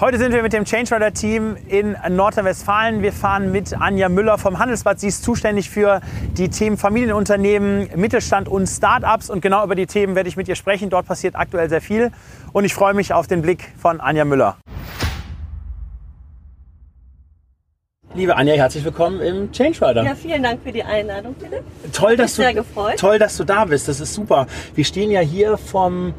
[0.00, 3.02] Heute sind wir mit dem Change Rider Team in Nordrhein-Westfalen.
[3.02, 4.98] Wir fahren mit Anja Müller vom Handelsblatt.
[4.98, 6.00] Sie ist zuständig für
[6.36, 9.30] die Themen Familienunternehmen, Mittelstand und Startups.
[9.30, 10.90] Und genau über die Themen werde ich mit ihr sprechen.
[10.90, 12.10] Dort passiert aktuell sehr viel.
[12.52, 14.56] Und ich freue mich auf den Blick von Anja Müller.
[18.14, 20.04] Liebe Anja, herzlich willkommen im Change Rider.
[20.04, 21.62] Ja, vielen Dank für die Einladung, Philipp.
[21.92, 22.98] Toll, dass du, sehr gefreut.
[22.98, 23.88] toll, dass du da bist.
[23.88, 24.46] Das ist super.
[24.74, 26.12] Wir stehen ja hier vom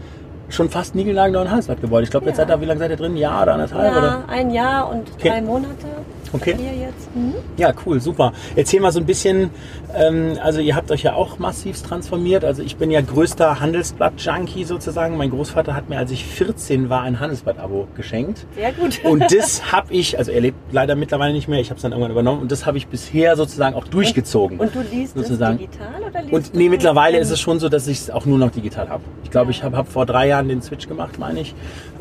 [0.55, 2.03] schon fast niegelnagelneuen Halsblatt-Gebäude.
[2.03, 2.45] Ich glaube, jetzt Ja.
[2.45, 3.13] seid ihr, wie lange seid ihr drin?
[3.13, 3.91] Ein Jahr oder anderthalb?
[3.93, 4.23] Ja, Oder?
[4.27, 5.88] ein Jahr und drei Monate.
[6.33, 6.55] Okay.
[6.57, 7.15] Hier jetzt.
[7.15, 7.35] Mhm.
[7.57, 8.33] Ja, cool, super.
[8.55, 9.51] Erzähl mal so ein bisschen,
[9.95, 12.43] ähm, also ihr habt euch ja auch massiv transformiert.
[12.43, 15.15] Also ich bin ja größter Handelsblatt-Junkie sozusagen.
[15.15, 18.45] Mein Großvater hat mir, als ich 14 war, ein Handelsblatt-Abo geschenkt.
[18.55, 18.99] Sehr gut.
[19.03, 21.91] Und das habe ich, also er lebt leider mittlerweile nicht mehr, ich habe es dann
[21.91, 24.59] irgendwann übernommen und das habe ich bisher sozusagen auch durchgezogen.
[24.59, 25.55] Und du liest sozusagen.
[25.55, 28.25] es digital oder liest Und nee, mittlerweile ist es schon so, dass ich es auch
[28.25, 29.03] nur noch digital habe.
[29.23, 31.53] Ich glaube, ich habe hab vor drei Jahren den Switch gemacht, meine ich.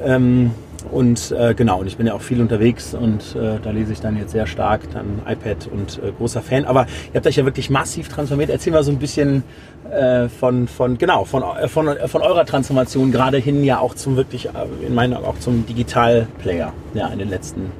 [0.02, 0.52] Ähm,
[0.90, 4.00] und äh, genau, und ich bin ja auch viel unterwegs und äh, da lese ich
[4.00, 6.64] dann jetzt sehr stark dann iPad und äh, großer Fan.
[6.64, 8.50] Aber ihr habt euch ja wirklich massiv transformiert.
[8.50, 9.44] Erzähl mal so ein bisschen
[9.90, 13.94] äh, von, von genau, von, äh, von, äh, von eurer Transformation gerade hin ja auch
[13.94, 17.70] zum wirklich, äh, in meinen Augen auch zum Digital-Player, ja, in den letzten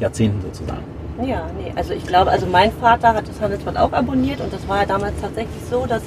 [0.00, 0.82] Jahrzehnten sozusagen.
[1.26, 4.66] Ja, nee, also ich glaube, also mein Vater hat das Handelsblatt auch abonniert und das
[4.68, 6.02] war ja damals tatsächlich so, dass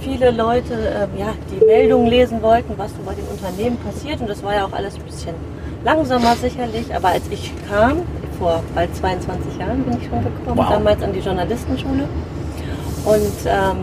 [0.00, 4.28] viele Leute ähm, ja, die Meldungen lesen wollten, was so bei den Unternehmen passiert und
[4.28, 5.34] das war ja auch alles ein bisschen
[5.84, 7.98] langsamer sicherlich, aber als ich kam,
[8.38, 10.68] vor bald 22 Jahren bin ich schon gekommen, Wow.
[10.70, 12.04] damals an die Journalistenschule
[13.04, 13.76] und ähm,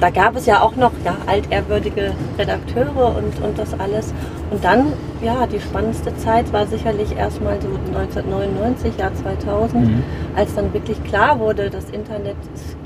[0.00, 4.12] da gab es ja auch noch ja, altehrwürdige Redakteure und, und das alles.
[4.50, 7.68] Und dann, ja, die spannendste Zeit war sicherlich erstmal so
[7.98, 10.02] 1999, Jahr 2000, Mhm.
[10.36, 12.36] als dann wirklich klar wurde, das Internet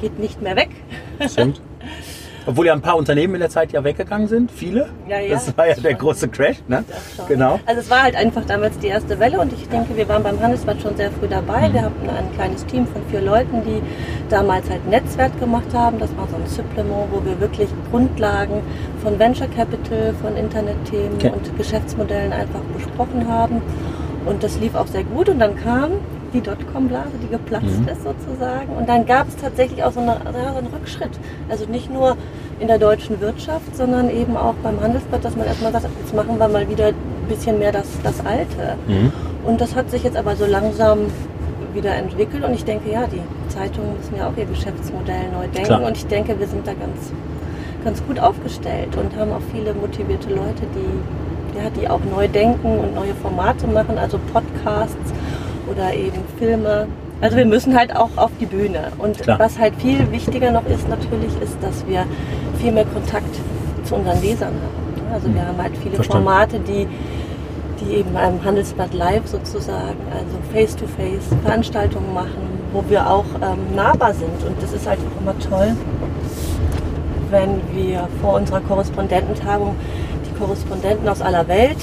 [0.00, 0.70] geht nicht mehr weg.
[1.28, 1.60] Stimmt.
[2.46, 4.88] Obwohl ja ein paar Unternehmen in der Zeit ja weggegangen sind, viele.
[5.08, 5.34] Ja, ja.
[5.34, 6.84] Das war ja der große Crash, ne?
[7.28, 7.60] Genau.
[7.66, 10.40] Also es war halt einfach damals die erste Welle und ich denke, wir waren beim
[10.40, 11.72] Handelsblatt schon sehr früh dabei.
[11.72, 13.82] Wir hatten ein kleines Team von vier Leuten, die
[14.30, 15.98] damals halt Netzwerk gemacht haben.
[15.98, 18.62] Das war so ein Supplement, wo wir wirklich Grundlagen
[19.02, 21.30] von Venture Capital, von Internetthemen Okay.
[21.30, 23.60] und Geschäftsmodellen einfach besprochen haben.
[24.26, 25.92] Und das lief auch sehr gut und dann kam
[26.32, 27.88] die Dotcom-Blase, die geplatzt Mhm.
[27.88, 28.68] ist sozusagen.
[28.78, 31.18] Und dann gab es tatsächlich auch so, eine, so einen Rückschritt.
[31.48, 32.16] Also nicht nur
[32.60, 36.38] in der deutschen Wirtschaft, sondern eben auch beim Handelsblatt, dass man erstmal sagt, jetzt machen
[36.38, 36.94] wir mal wieder ein
[37.28, 38.76] bisschen mehr das, das Alte.
[38.86, 39.12] Mhm.
[39.44, 40.98] Und das hat sich jetzt aber so langsam
[41.72, 45.64] wieder entwickelt und ich denke, ja, die Zeitungen müssen ja auch ihr Geschäftsmodell neu denken
[45.68, 45.82] Klar.
[45.84, 47.12] und ich denke, wir sind da ganz,
[47.84, 52.76] ganz gut aufgestellt und haben auch viele motivierte Leute, die, ja, die auch neu denken
[52.78, 54.97] und neue Formate machen, also Podcasts
[55.70, 56.86] oder eben Filme.
[57.20, 58.92] Also wir müssen halt auch auf die Bühne.
[58.98, 59.38] Und Klar.
[59.38, 62.04] was halt viel wichtiger noch ist natürlich, ist, dass wir
[62.58, 63.34] viel mehr Kontakt
[63.84, 65.12] zu unseren Lesern haben.
[65.12, 66.25] Also wir haben halt viele Verstanden.
[66.25, 66.86] Formate, die
[67.80, 74.14] die eben beim Handelsblatt Live sozusagen, also Face-to-Face Veranstaltungen machen, wo wir auch ähm, nahbar
[74.14, 74.42] sind.
[74.47, 75.76] Und das ist halt auch immer toll,
[77.30, 79.76] wenn wir vor unserer Korrespondententagung
[80.28, 81.78] die Korrespondenten aus aller Welt,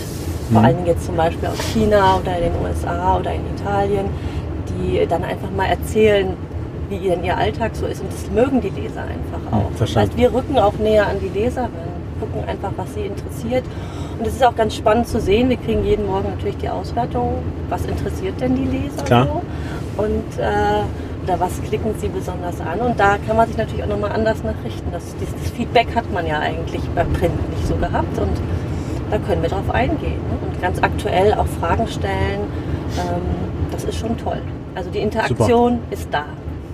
[0.51, 0.65] vor Mhm.
[0.65, 4.05] allen Dingen jetzt zum Beispiel aus China oder in den USA oder in Italien,
[4.69, 6.33] die dann einfach mal erzählen,
[6.89, 8.01] wie denn ihr Alltag so ist.
[8.01, 9.69] Und das mögen die Leser einfach auch.
[9.69, 10.09] das verstanden.
[10.11, 11.69] heißt, wir rücken auch näher an die Leserin,
[12.19, 13.63] gucken einfach, was sie interessiert.
[14.17, 15.49] Und es ist auch ganz spannend zu sehen.
[15.49, 17.35] Wir kriegen jeden Morgen natürlich die Auswertung,
[17.69, 19.27] was interessiert denn die Leser Klar.
[19.97, 20.83] so und äh,
[21.25, 22.79] oder was klicken sie besonders an.
[22.79, 24.87] Und da kann man sich natürlich auch nochmal anders nachrichten.
[24.93, 28.31] Das, dieses Feedback hat man ja eigentlich bei Print nicht so gehabt und
[29.09, 30.47] da können wir drauf eingehen ne?
[30.47, 32.41] und ganz aktuell auch Fragen stellen.
[32.97, 33.21] Ähm,
[33.71, 34.41] das ist schon toll.
[34.75, 36.25] Also die Interaktion ist da.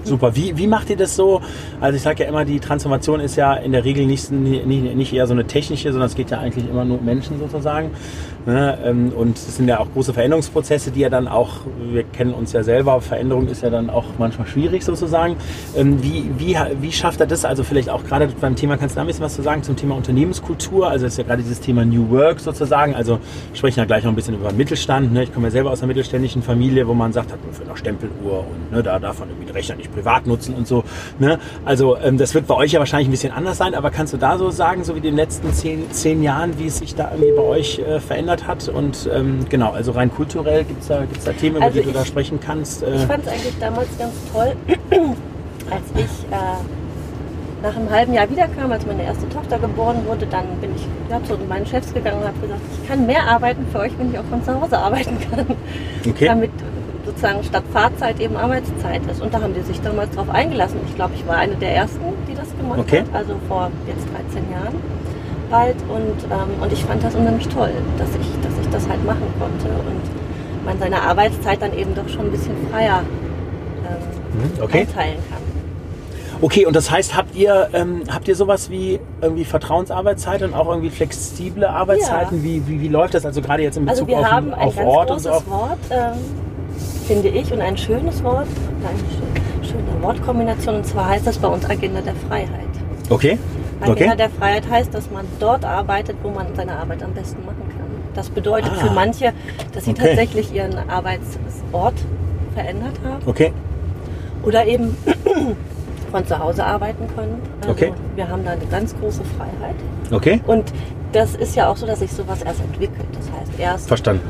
[0.03, 0.36] Super.
[0.36, 1.41] Wie, wie macht ihr das so?
[1.79, 5.14] Also ich sage ja immer, die Transformation ist ja in der Regel nicht, nicht, nicht
[5.14, 7.91] eher so eine technische, sondern es geht ja eigentlich immer nur um Menschen sozusagen.
[8.46, 8.78] Ne?
[8.84, 11.61] Ähm, Und es sind ja auch große Veränderungsprozesse, die ja dann auch,
[11.91, 15.38] wir kennen uns ja selber, Veränderung ist ja dann auch manchmal schwierig sozusagen.
[15.76, 17.46] Ähm, Wie, wie, wie schafft er das?
[17.46, 19.76] Also vielleicht auch gerade beim Thema, kannst du da ein bisschen was zu sagen zum
[19.76, 20.90] Thema Unternehmenskultur?
[20.90, 22.96] Also es ist ja gerade dieses Thema New Work sozusagen.
[22.96, 23.20] Also
[23.53, 25.14] sprechen ja gleich noch ein bisschen über Mittelstand.
[25.14, 25.23] Ne?
[25.23, 27.78] Ich komme ja selber aus einer mittelständischen Familie, wo man sagt, hat man für eine
[27.78, 30.84] Stempeluhr und ne, da darf man irgendwie den Rechner nicht privat nutzen und so.
[31.19, 31.40] Ne?
[31.66, 34.17] Also ähm, das wird bei euch ja wahrscheinlich ein bisschen anders sein, aber kannst du
[34.17, 37.11] da so sagen, so wie in den letzten zehn, zehn Jahren, wie es sich da
[37.11, 38.67] irgendwie bei euch äh, verändert hat?
[38.69, 41.84] Und ähm, genau, also rein kulturell gibt es da, gibt's da Themen, über Also die
[41.84, 42.84] du ich- da sprechen kannst?
[42.84, 44.53] Äh, Ich fand es eigentlich damals ganz toll,
[45.69, 46.35] als ich äh,
[47.61, 51.23] nach einem halben Jahr wiederkam, als meine erste Tochter geboren wurde, dann bin ich ja,
[51.23, 54.19] zu meinen Chefs gegangen und habe gesagt, ich kann mehr arbeiten für euch, wenn ich
[54.19, 55.46] auch von zu Hause arbeiten kann.
[56.09, 56.25] Okay.
[56.28, 56.51] Damit
[57.05, 59.22] sozusagen statt Fahrzeit eben Arbeitszeit ist.
[59.22, 60.78] Und da haben die sich damals drauf eingelassen.
[60.88, 63.00] Ich glaube, ich war eine der ersten, die das gemacht Okay.
[63.00, 64.76] hat, also vor jetzt 13 Jahren
[65.50, 65.76] bald.
[65.90, 69.28] Und, ähm, und ich fand das unheimlich toll, dass ich, dass ich das halt machen
[69.40, 73.02] konnte und man seine Arbeitszeit dann eben doch schon ein bisschen freier
[73.85, 74.79] ähm, Mhm, okay.
[74.79, 75.44] einteilen kann.
[76.41, 80.67] Okay, und das heißt, habt ihr, ähm, habt ihr sowas wie irgendwie Vertrauensarbeitszeit und auch
[80.67, 82.44] irgendwie flexible Arbeitszeiten?
[82.44, 84.59] Wie, wie, wie läuft das also gerade jetzt in Also Bezug wir auf, haben ein
[84.67, 85.29] auf ganz Ort und großes so?
[85.32, 86.11] Auf, Wort, ähm,
[87.03, 88.47] finde ich, und ein schönes Wort,
[88.82, 92.50] eine schö- schöne Wortkombination, und zwar heißt das bei uns Agenda der Freiheit.
[93.09, 93.38] okay,
[93.82, 94.16] Agenda okay.
[94.17, 97.84] der Freiheit heißt, dass man dort arbeitet, wo man seine Arbeit am besten machen kann.
[98.14, 98.85] Das bedeutet Ah.
[98.88, 99.34] für manche,
[99.73, 100.05] dass sie Okay.
[100.08, 101.96] tatsächlich ihren Arbeitsort
[102.53, 103.52] verändert haben Okay,
[104.44, 104.96] oder eben
[106.11, 107.41] von zu Hause arbeiten können.
[107.61, 107.94] Also Okay.
[108.16, 109.76] wir haben da eine ganz große Freiheit.
[110.11, 110.72] okay, Und
[111.11, 113.06] das ist ja auch so, dass sich sowas erst entwickelt.
[113.14, 114.22] Das heißt, erst verstanden.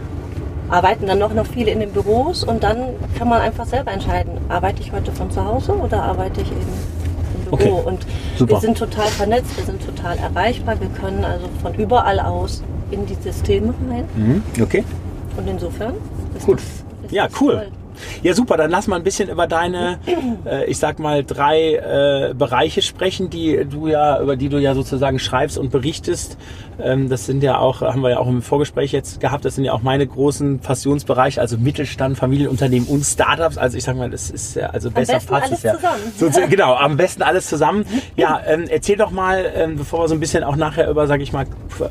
[0.73, 2.79] Arbeiten dann noch, noch viele in den Büros und dann
[3.17, 6.59] kann man einfach selber entscheiden, arbeite ich heute von zu Hause oder arbeite ich eben
[7.35, 7.53] im Büro.
[7.55, 8.05] Okay, Und
[8.37, 8.53] super.
[8.53, 13.05] wir sind total vernetzt, wir sind total erreichbar, wir können also von überall aus in
[13.05, 14.83] die Systeme rein Mhm, okay.
[15.37, 15.93] und insofern
[16.35, 16.57] ist Gut.
[16.57, 16.65] das,
[17.05, 17.53] ist Ja, cool.
[17.53, 17.67] toll.
[18.23, 18.57] Ja, super.
[18.57, 19.99] Dann lass mal ein bisschen über deine,
[20.45, 24.73] äh, ich sag mal, drei äh, Bereiche sprechen, die du ja, über die du ja
[24.73, 26.37] sozusagen schreibst und berichtest.
[26.81, 29.65] Ähm, das sind ja auch, haben wir ja auch im Vorgespräch jetzt gehabt, das sind
[29.65, 33.57] ja auch meine großen Passionsbereiche, also Mittelstand, Familienunternehmen und Startups.
[33.57, 35.75] Also ich sag mal, das ist ja, also besser besten passt es ja.
[35.75, 36.01] zusammen.
[36.17, 37.85] So, genau, am besten alles zusammen.
[38.15, 41.23] Ja, ähm, erzähl doch mal, ähm, bevor wir so ein bisschen auch nachher über, sage
[41.23, 41.45] ich mal,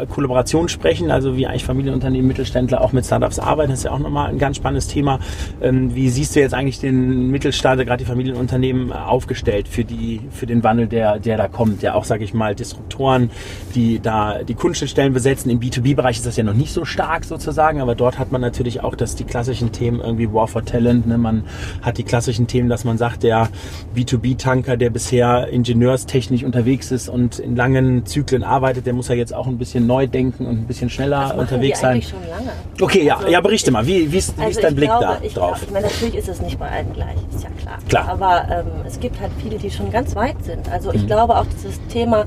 [0.09, 3.99] Kollaboration sprechen, also wie eigentlich Familienunternehmen, Mittelständler auch mit Startups arbeiten, das ist ja auch
[3.99, 5.19] nochmal ein ganz spannendes Thema.
[5.61, 10.21] Ähm, wie siehst du jetzt eigentlich den Mittelstand, gerade die Familienunternehmen äh, aufgestellt für die,
[10.31, 11.83] für den Wandel, der, der da kommt?
[11.83, 13.31] Ja, auch, sage ich mal, Disruptoren,
[13.75, 15.51] die da die Kundenstellen besetzen.
[15.51, 18.83] Im B2B-Bereich ist das ja noch nicht so stark sozusagen, aber dort hat man natürlich
[18.83, 21.19] auch, dass die klassischen Themen irgendwie War for Talent, ne?
[21.19, 21.45] man
[21.83, 23.49] hat die klassischen Themen, dass man sagt, der
[23.95, 29.35] B2B-Tanker, der bisher ingenieurstechnisch unterwegs ist und in langen Zyklen arbeitet, der muss ja jetzt
[29.35, 31.93] auch ein bisschen neu denken und ein bisschen schneller Das unterwegs sein.
[31.93, 32.51] eigentlich schon lange.
[32.81, 34.77] Okay, ja, Also ja, berichte ich- mal, wie, wie ist, wie Also ist dein ich
[34.77, 35.61] Blick glaube, da ich, drauf?
[35.63, 37.79] Ich meine, natürlich ist es nicht bei allen gleich, ist ja klar.
[37.89, 38.09] Klar.
[38.09, 40.71] Aber ähm, es gibt halt viele, die schon ganz weit sind.
[40.71, 40.97] Also Mhm.
[40.97, 42.25] ich glaube auch dieses Thema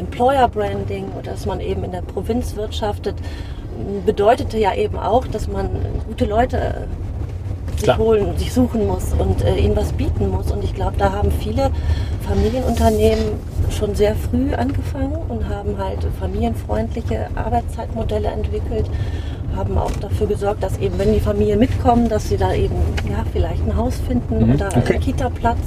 [0.00, 3.14] Employer Branding oder dass man eben in der Provinz wirtschaftet,
[4.04, 5.68] bedeutete ja eben auch, dass man
[6.08, 7.98] gute Leute äh, sich Klar.
[7.98, 10.50] holen, sich suchen muss und äh, ihnen was bieten muss.
[10.50, 11.70] Und ich glaube, da haben viele
[12.28, 13.24] Familienunternehmen
[13.70, 18.86] schon sehr früh angefangen und haben halt familienfreundliche Arbeitszeitmodelle entwickelt,
[19.56, 22.74] haben auch dafür gesorgt, dass eben, wenn die Familien mitkommen, dass sie da eben
[23.08, 24.94] ja, vielleicht ein Haus finden Mhm, oder okay.
[24.94, 25.58] einen Kita-Platz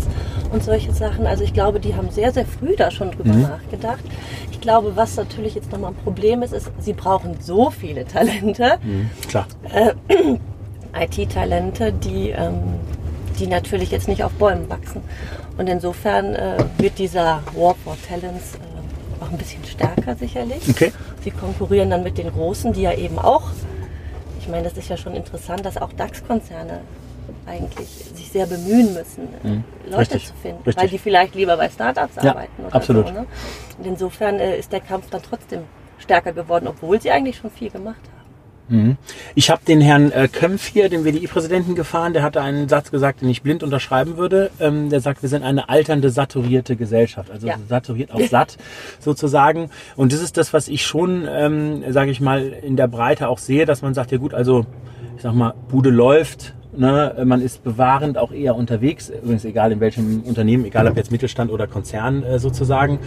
[0.54, 1.26] und solche Sachen.
[1.28, 3.42] Also ich glaube, die haben sehr, sehr früh da schon drüber Mhm.
[3.42, 4.04] nachgedacht.
[4.52, 8.78] Ich glaube, was natürlich jetzt nochmal ein Problem ist, ist, sie brauchen so viele Talente.
[8.84, 9.48] Mhm, klar.
[11.00, 12.76] IT-Talente, die, ähm,
[13.40, 15.02] die natürlich jetzt nicht auf Bäumen wachsen.
[15.58, 20.70] Und insofern äh, wird dieser War for Talents äh, auch ein bisschen stärker sicherlich.
[20.70, 20.92] Okay.
[21.24, 23.44] Sie konkurrieren dann mit den Großen, die ja eben auch,
[24.40, 26.80] ich meine, das ist ja schon interessant, dass auch DAX-Konzerne
[27.46, 29.64] eigentlich sich sehr bemühen müssen, Mhm.
[29.86, 30.82] Leute Richtig, zu finden, richtig.
[30.82, 33.08] weil die vielleicht lieber bei Startups Ja, arbeiten oder absolut.
[33.08, 33.14] so.
[33.14, 33.26] Ne?
[33.78, 35.62] Und insofern äh, ist der Kampf dann trotzdem
[36.00, 38.14] stärker geworden, obwohl sie eigentlich schon viel gemacht haben.
[38.70, 38.98] Mhm.
[39.36, 42.14] Ich habe den Herrn äh, Kömpf hier, den WDI-Präsidenten, gefahren.
[42.14, 44.52] Der hatte einen Satz gesagt, den ich blind unterschreiben würde.
[44.62, 47.30] Ähm, der sagt, wir sind eine alternde, saturierte Gesellschaft.
[47.30, 47.58] Also Ja.
[47.68, 48.58] saturiert auch satt
[49.00, 49.70] sozusagen.
[49.98, 53.38] Und das ist das, was ich schon, ähm, sage ich mal, in der Breite auch
[53.38, 54.66] sehe, dass man sagt, ja gut, also
[55.18, 56.54] ich sag mal, Bude läuft.
[56.76, 61.12] Ne, man ist bewahrend auch eher unterwegs, übrigens egal in welchem Unternehmen, egal ob jetzt
[61.12, 62.98] Mittelstand oder Konzern äh, sozusagen.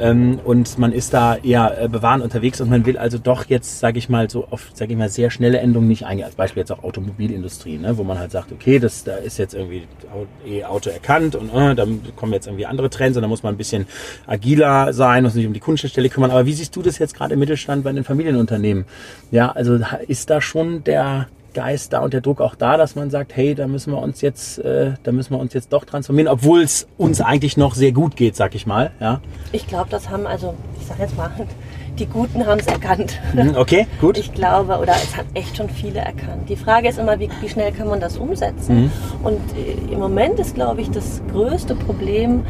[0.00, 3.78] Ähm, und man ist da eher äh, bewahrend unterwegs und man will also doch jetzt,
[3.78, 6.24] sage ich mal, so auf, sage ich mal, sehr schnelle Endungen nicht eingehen.
[6.26, 9.54] Als Beispiel jetzt auch Automobilindustrie, ne, wo man halt sagt, okay, das da ist jetzt
[9.54, 13.44] irgendwie Au- E-Auto erkannt und äh, dann kommen jetzt irgendwie andere Trends und da muss
[13.44, 13.86] man ein bisschen
[14.26, 16.32] agiler sein und sich um die Kundenstelle kümmern.
[16.32, 18.84] Aber wie siehst du das jetzt gerade im Mittelstand bei den Familienunternehmen?
[19.30, 23.10] Ja, also ist da schon der Geist da und der Druck auch da, dass man
[23.10, 26.28] sagt, hey, da müssen wir uns jetzt, äh, da müssen wir uns jetzt doch transformieren,
[26.28, 28.90] obwohl es uns eigentlich noch sehr gut geht, sag ich mal.
[29.00, 29.20] Ja.
[29.52, 31.30] Ich glaube, das haben also, ich sag jetzt mal,
[31.98, 33.18] die Guten haben es erkannt.
[33.34, 34.16] Mhm, Okay, gut.
[34.18, 36.48] Ich glaube, oder es hat echt schon viele erkannt.
[36.48, 38.84] Die Frage ist immer, wie, wie schnell kann man das umsetzen?
[38.84, 38.90] Mhm.
[39.22, 42.44] Und äh, im Moment ist, glaube ich, das größte Problem,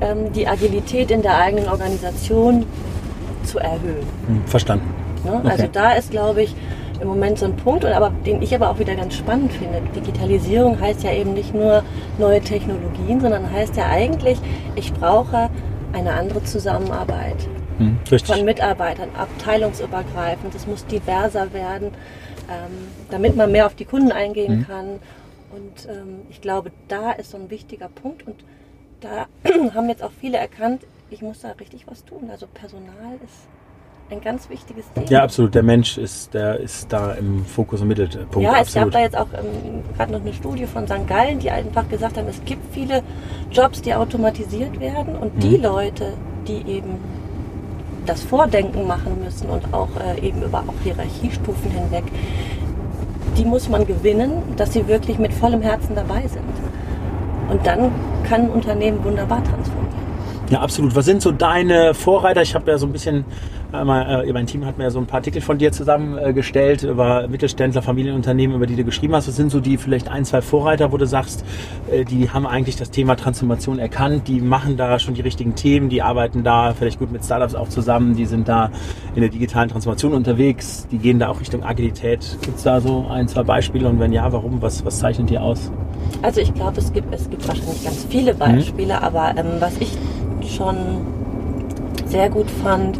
[0.00, 2.64] ähm, die Agilität in der eigenen Organisation
[3.44, 4.06] zu erhöhen.
[4.26, 4.86] Hm, Verstanden.
[5.24, 5.40] Ne?
[5.42, 5.48] Okay.
[5.50, 6.54] Also da ist, glaube ich,
[7.00, 9.82] im Moment so ein Punkt, und aber, den ich aber auch wieder ganz spannend finde.
[9.94, 11.82] Digitalisierung heißt ja eben nicht nur
[12.18, 14.38] neue Technologien, sondern heißt ja eigentlich,
[14.74, 15.50] ich brauche
[15.92, 17.36] eine andere Zusammenarbeit
[17.78, 17.98] Mhm.
[18.24, 20.54] von Mitarbeitern, abteilungsübergreifend.
[20.54, 21.88] Es muss diverser werden,
[22.50, 24.66] ähm, damit man mehr auf die Kunden eingehen Mhm.
[24.66, 24.86] kann.
[25.50, 28.26] Und ähm, ich glaube, da ist so ein wichtiger Punkt.
[28.26, 28.36] Und
[29.00, 29.26] da
[29.74, 32.30] haben jetzt auch viele erkannt, ich muss da richtig was tun.
[32.30, 33.46] Also Personal ist
[34.10, 35.06] ein ganz wichtiges Thema.
[35.08, 35.54] Ja, absolut.
[35.54, 38.36] Der Mensch ist, der ist da im Fokus und Mittelpunkt.
[38.40, 38.92] Ja, es absolut.
[38.92, 41.06] gab da jetzt auch ähm, gerade noch eine Studie von St.
[41.08, 43.02] Gallen, die einfach gesagt haben, es gibt viele
[43.50, 45.62] Jobs, die automatisiert werden und die Mhm.
[45.64, 46.12] Leute,
[46.46, 46.98] die eben
[48.06, 52.04] das Vordenken machen müssen und auch äh, eben über auch Hierarchiestufen hinweg,
[53.36, 56.44] die muss man gewinnen, dass sie wirklich mit vollem Herzen dabei sind.
[57.50, 57.90] Und dann
[58.28, 59.96] kann ein Unternehmen wunderbar transformieren.
[60.50, 60.94] Ja, absolut.
[60.94, 62.42] Was sind so deine Vorreiter?
[62.42, 63.24] Ich habe ja so ein bisschen,
[63.72, 68.66] mein Team hat mir so ein paar Artikel von dir zusammengestellt über Mittelständler, Familienunternehmen, über
[68.66, 69.28] die du geschrieben hast.
[69.28, 71.44] Was sind so die vielleicht ein, zwei Vorreiter, wo du sagst,
[71.90, 75.88] äh, die haben eigentlich das Thema Transformation erkannt, die machen da schon die richtigen Themen,
[75.88, 78.70] die arbeiten da vielleicht gut mit Startups auch zusammen, die sind da
[79.14, 82.38] in der digitalen Transformation unterwegs, die gehen da auch Richtung Agilität.
[82.42, 84.62] Gibt es da so ein, zwei Beispiele und wenn ja, warum?
[84.62, 85.70] Was, was zeichnet die aus?
[86.22, 89.96] Also ich glaube, es gibt, es gibt wahrscheinlich ganz viele Beispiele, aber ähm, was ich
[90.56, 90.76] schon
[92.06, 92.98] sehr gut fand,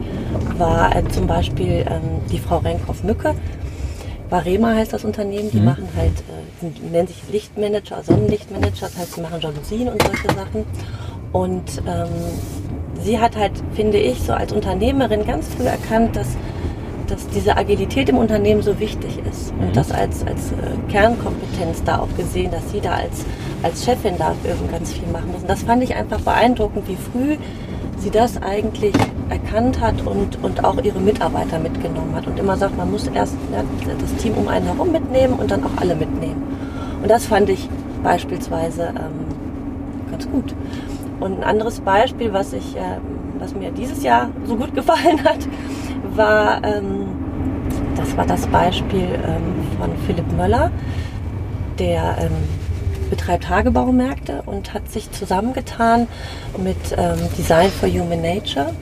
[0.59, 3.35] war äh, zum Beispiel ähm, die Frau Renkhoff-Mücke.
[4.29, 5.65] Varema heißt das Unternehmen, die Mhm.
[5.65, 10.29] machen halt, äh, die nennen sich Lichtmanager, Sonnenlichtmanager, das heißt, sie machen Jalousien und solche
[10.35, 10.65] Sachen.
[11.33, 12.09] Und ähm,
[13.03, 16.29] sie hat halt, finde ich, so als Unternehmerin ganz früh erkannt, dass,
[17.07, 19.55] dass diese Agilität im Unternehmen so wichtig ist.
[19.55, 19.69] Mhm.
[19.69, 23.25] Und das als, als äh, Kernkompetenz da auch gesehen, dass sie da als,
[23.63, 25.43] als Chefin da irgend ganz viel machen muss.
[25.43, 27.37] Und das fand ich einfach beeindruckend, wie früh
[27.99, 28.95] sie das eigentlich
[29.29, 32.27] erkannt hat und, und auch ihre Mitarbeiter mitgenommen hat.
[32.27, 33.35] Und immer sagt, man muss erst
[34.01, 36.43] das Team um einen herum mitnehmen und dann auch alle mitnehmen.
[37.03, 37.69] Und das fand ich
[38.03, 40.55] beispielsweise ähm, ganz gut.
[41.21, 43.01] Und ein anderes Beispiel, was, ich, ähm,
[43.39, 45.39] was mir dieses Jahr so gut gefallen hat,
[46.15, 47.07] war, ähm,
[47.97, 50.71] das war das Beispiel ähm, von Philipp Möller,
[51.79, 52.33] der ähm,
[53.11, 56.07] betreibt Tagebaumärkte und hat sich zusammengetan
[56.63, 58.73] mit ähm, Design for Human Nature,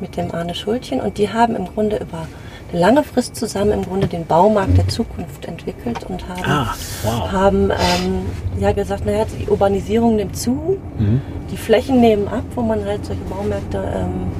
[0.00, 1.00] mit dem Arne Schultchen.
[1.00, 2.26] Und die haben im Grunde über
[2.72, 7.32] eine lange Frist zusammen im Grunde den Baumarkt der Zukunft entwickelt und haben, Ah, wow.
[7.32, 8.22] haben ähm,
[8.60, 11.20] ja gesagt, naja, die Urbanisierung nimmt zu, Mhm.
[11.50, 14.30] die Flächen nehmen ab, wo man halt solche Baumärkte ähm,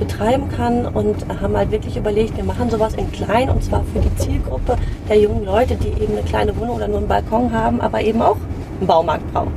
[0.00, 4.00] betreiben kann und haben halt wirklich überlegt, wir machen sowas in klein und zwar für
[4.00, 4.76] die Zielgruppe
[5.08, 8.20] der jungen Leute, die eben eine kleine Wohnung oder nur einen Balkon haben, aber eben
[8.20, 8.36] auch
[8.78, 9.52] einen Baumarkt brauchen.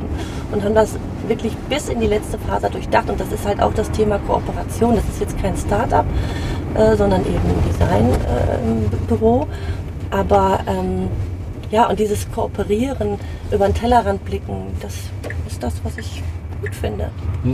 [0.51, 0.95] Und haben das
[1.27, 4.95] wirklich bis in die letzte Phase durchdacht und das ist halt auch das Thema Kooperation.
[4.95, 6.05] Das ist jetzt kein Start-up,
[6.75, 9.47] äh, sondern eben ein Designbüro.
[10.11, 11.07] aber ähm,
[11.71, 13.17] ja, und dieses Kooperieren,
[13.49, 14.93] über den Tellerrand blicken, das
[15.47, 16.21] ist das, was ich
[16.63, 17.09] gut finde.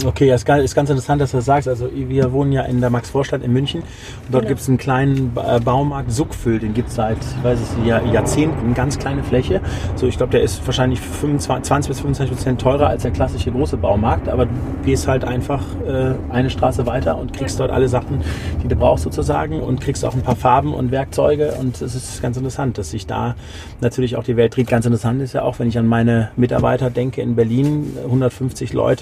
[0.05, 1.67] Okay, ja, ist, ganz- ist ganz interessant, dass du das sagst.
[1.67, 3.81] Also wir wohnen ja in der Maxvorstadt in München.
[3.81, 3.87] Und
[4.31, 4.49] dort Genau.
[4.49, 8.73] gibt es einen kleinen äh, Baumarkt, Suckfüll, den gibt es seit, ich weiß Jahr, Jahrzehnten,
[8.73, 9.61] ganz kleine Fläche.
[9.95, 13.51] So, ich glaube, der ist wahrscheinlich 25, 20 bis 25 Prozent teurer als der klassische
[13.51, 14.29] große Baumarkt.
[14.29, 14.51] Aber du
[14.85, 18.21] gehst halt einfach äh, eine Straße weiter und kriegst dort alle Sachen,
[18.63, 21.53] die du brauchst sozusagen und kriegst auch ein paar Farben und Werkzeuge.
[21.59, 23.35] Und es ist ganz interessant, dass sich da
[23.81, 24.67] natürlich auch die Welt dreht.
[24.67, 28.98] Ganz interessant ist ja auch, wenn ich an meine Mitarbeiter denke in Berlin, 150 Leute,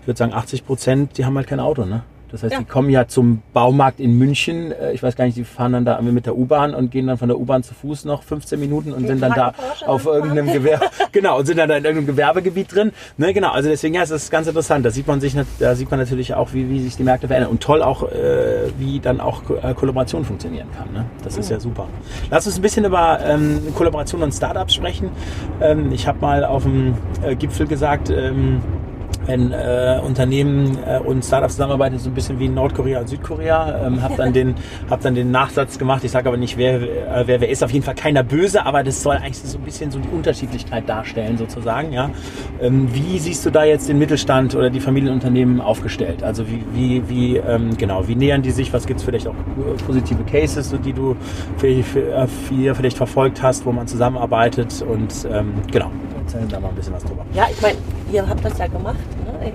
[0.00, 2.02] ich würde sagen 80 Prozent, die haben halt kein Auto, ne?
[2.30, 2.58] Das heißt, Ja.
[2.58, 4.70] die kommen ja zum Baumarkt in München.
[4.70, 7.16] äh, Ich weiß gar nicht, die fahren dann da mit der U-Bahn und gehen dann
[7.16, 9.54] von der U-Bahn zu Fuß noch 15 Minuten und Die sind dann da
[9.86, 12.92] auf irgendeinem Gewerbe, genau, und sind dann da in irgendeinem Gewerbegebiet drin.
[13.16, 14.84] Ne, genau, also deswegen ja, es ist ganz interessant.
[14.84, 17.50] Da sieht man sich, da sieht man natürlich auch, wie, wie sich die Märkte verändern
[17.50, 20.92] und toll auch, äh, wie dann auch Ko äh, Kollaboration funktionieren kann.
[20.92, 21.06] Ne?
[21.24, 21.86] Das ist ja super.
[22.30, 25.08] Lass uns ein bisschen über ähm, Kollaboration und Startups sprechen.
[25.62, 26.92] Ähm, ich habe mal auf dem
[27.24, 28.60] äh, Gipfel gesagt, ähm,
[29.28, 33.86] wenn äh, Unternehmen äh, und Startups zusammenarbeiten, so ein bisschen wie Nordkorea und Südkorea.
[33.86, 34.54] Ähm, hab dann den,
[34.90, 36.02] hab dann den Nachsatz gemacht.
[36.02, 37.62] Ich sage aber nicht, wer, äh, wer wer ist.
[37.62, 40.88] Auf jeden Fall keiner böse, aber das soll eigentlich so ein bisschen so die Unterschiedlichkeit
[40.88, 41.92] darstellen sozusagen.
[41.92, 42.10] Ja.
[42.60, 46.22] Ähm, wie siehst du da jetzt den Mittelstand oder die Familienunternehmen aufgestellt?
[46.22, 48.72] Also wie wie wie ähm, genau wie nähern die sich?
[48.72, 51.16] Was gibt's vielleicht auch äh, positive Cases, so die du
[51.58, 55.90] für, für, äh, für vielleicht verfolgt hast, wo man zusammenarbeitet und ähm, genau.
[56.28, 57.24] Erzähl da mal ein bisschen was drüber.
[57.32, 57.76] Ja, ich meine,
[58.12, 59.50] ihr habt das ja gemacht, ne?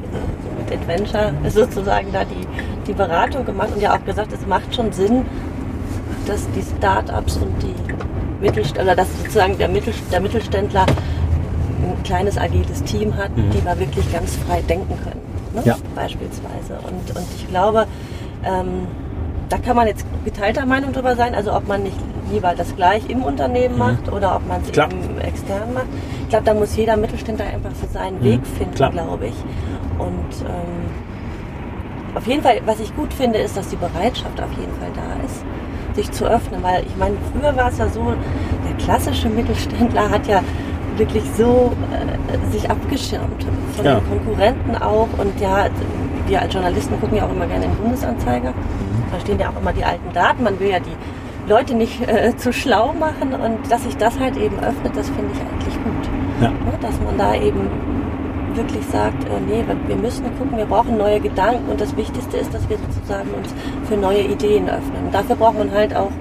[0.58, 2.48] mit Adventure sozusagen da die,
[2.88, 5.24] die Beratung gemacht und ja auch gesagt, es macht schon Sinn,
[6.26, 7.76] dass die Start-ups und die
[8.44, 13.52] Mittelständler, dass sozusagen der, Mittel, der Mittelständler ein kleines agiles Team hat, Mhm.
[13.52, 15.22] die da wirklich ganz frei denken können,
[15.54, 15.62] ne?
[15.66, 15.76] Ja.
[15.94, 16.74] beispielsweise.
[16.88, 17.86] Und, und ich glaube,
[18.44, 18.88] ähm,
[19.50, 21.98] da kann man jetzt geteilter Meinung drüber sein, also ob man nicht
[22.32, 23.80] lieber das gleich im Unternehmen Mhm.
[23.80, 25.86] macht oder ob man es eben extern macht.
[26.34, 28.24] Ich glaube, da muss jeder Mittelständler einfach so seinen Mhm.
[28.24, 29.36] Weg finden, glaube ich.
[30.00, 34.74] Und ähm, auf jeden Fall, was ich gut finde, ist, dass die Bereitschaft auf jeden
[34.80, 35.46] Fall da ist,
[35.96, 36.64] sich zu öffnen.
[36.64, 38.02] Weil ich meine, früher war es ja so,
[38.68, 40.42] der klassische Mittelständler hat ja
[40.98, 44.00] wirklich so äh, sich abgeschirmt von Ja.
[44.00, 45.10] den Konkurrenten auch.
[45.20, 45.68] Und ja,
[46.26, 48.56] wir als Journalisten gucken ja auch immer gerne den Bundesanzeiger.
[49.12, 50.42] Da stehen ja auch immer die alten Daten.
[50.42, 53.36] Man will ja die Leute nicht äh, zu schlau machen.
[53.36, 56.10] Und dass sich das halt eben öffnet, das finde ich eigentlich gut.
[56.42, 56.50] Ja.
[56.50, 56.56] Ne?
[56.82, 57.70] Dass man da eben
[58.56, 62.54] wirklich sagt, äh, nee, wir- müssen gucken, wir brauchen neue Gedanken und das Wichtigste ist,
[62.54, 63.50] dass wir sozusagen uns
[63.88, 65.12] für neue Ideen öffnen.
[65.12, 66.12] Dafür braucht man halt auch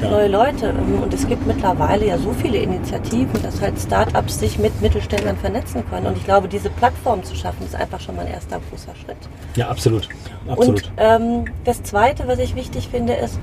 [0.00, 0.10] Ja.
[0.10, 0.68] neue Leute.
[0.70, 5.36] Ähm, Und es gibt mittlerweile ja so viele Initiativen, dass halt Startups sich mit Mittelständlern
[5.36, 6.06] vernetzen können.
[6.06, 9.16] Und ich glaube, diese Plattform zu schaffen, ist einfach schon mal ein erster großer Schritt.
[9.54, 10.08] Ja, absolut.
[10.48, 10.82] Absolut.
[10.84, 13.38] Und ähm, das Zweite, was ich wichtig finde, ist,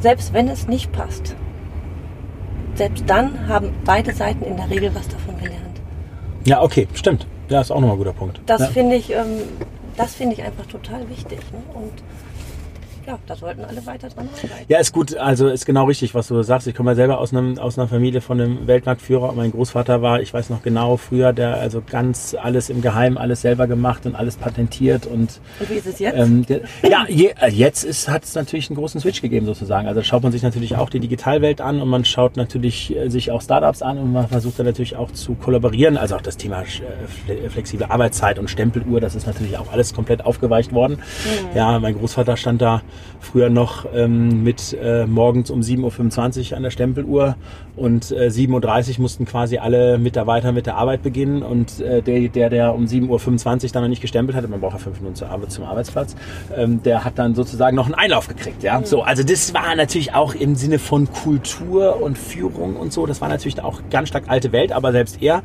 [0.00, 1.34] selbst wenn es nicht passt,
[2.80, 5.82] selbst dann haben beide Seiten in der Regel was davon gelernt.
[6.46, 7.26] ja, okay, stimmt.
[7.50, 8.40] Ja, ist auch nochmal ein guter Punkt.
[8.46, 8.66] Das ja.
[8.68, 9.42] finde ich, ähm,
[9.98, 11.40] das finde ich einfach total wichtig.
[11.52, 11.60] Ne?
[11.74, 11.92] Und
[13.06, 14.64] ja, da sollten alle weiter dran arbeiten.
[14.68, 15.16] Ja, ist gut.
[15.16, 16.66] Also ist genau richtig, was du sagst.
[16.66, 19.32] Ich komme ja selber aus, einem, aus einer Familie von einem Weltmarktführer.
[19.32, 23.40] Mein Großvater war, ich weiß noch genau, früher, der also ganz alles im Geheimen, alles
[23.42, 26.16] selber gemacht und alles patentiert und Und wie ist es jetzt?
[26.16, 29.88] ähm, der, ja, je, äh, jetzt hat es natürlich einen großen Switch gegeben sozusagen.
[29.88, 33.30] Also schaut man sich natürlich auch die Digitalwelt an und man schaut natürlich äh, sich
[33.30, 35.96] auch Startups an und man versucht dann natürlich auch zu kollaborieren.
[35.96, 39.94] Also auch das Thema äh, fle- flexible Arbeitszeit und Stempeluhr, das ist natürlich auch alles
[39.94, 40.98] komplett aufgeweicht worden.
[41.54, 42.82] Ja, mein Großvater stand da
[43.20, 47.36] früher noch ähm, mit äh, morgens um 7.25 Uhr an der Stempeluhr
[47.76, 52.28] und äh, 7.30 Uhr mussten quasi alle Mitarbeiter mit der Arbeit beginnen und äh, der,
[52.28, 55.16] der, der um 7.25 Uhr dann noch nicht gestempelt hatte, man braucht ja fünf Minuten
[55.16, 56.16] zur Arbeit, zum Arbeitsplatz,
[56.56, 58.62] ähm, der hat dann sozusagen noch einen Einlauf gekriegt.
[58.62, 58.82] Ja?
[58.84, 63.20] So, also das war natürlich auch im Sinne von Kultur und Führung und so, das
[63.20, 65.42] war natürlich auch ganz stark alte Welt, aber selbst er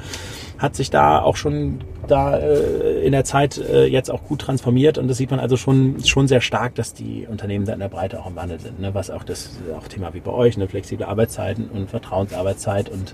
[0.57, 4.97] hat sich da auch schon da äh, in der Zeit äh, jetzt auch gut transformiert
[4.97, 7.89] und das sieht man also schon schon sehr stark, dass die Unternehmen da in der
[7.89, 8.93] Breite auch im Wandel sind, ne?
[8.93, 10.67] was auch das auch Thema wie bei euch, ne?
[10.67, 13.13] flexible Arbeitszeiten und Vertrauensarbeitszeit und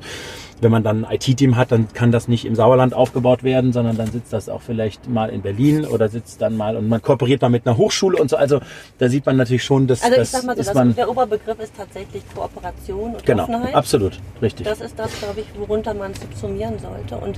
[0.61, 3.97] wenn man dann ein IT-Team hat, dann kann das nicht im Sauerland aufgebaut werden, sondern
[3.97, 7.41] dann sitzt das auch vielleicht mal in Berlin oder sitzt dann mal und man kooperiert
[7.41, 8.37] mal mit einer Hochschule und so.
[8.37, 8.61] Also
[8.99, 11.09] da sieht man natürlich schon, dass also ich das sag mal so, ist man der
[11.09, 13.73] Oberbegriff ist tatsächlich Kooperation und genau Offenheit.
[13.73, 14.67] absolut richtig.
[14.67, 17.17] Das ist das, glaube ich, worunter man subsumieren sollte.
[17.17, 17.30] Und,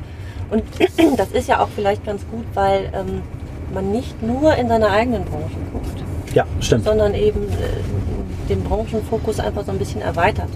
[0.50, 0.64] und
[1.18, 3.22] das ist ja auch vielleicht ganz gut, weil ähm,
[3.74, 6.04] man nicht nur in seiner eigenen Branche guckt,
[6.34, 6.86] ja, stimmt.
[6.86, 10.50] sondern eben äh, den Branchenfokus einfach so ein bisschen erweitert.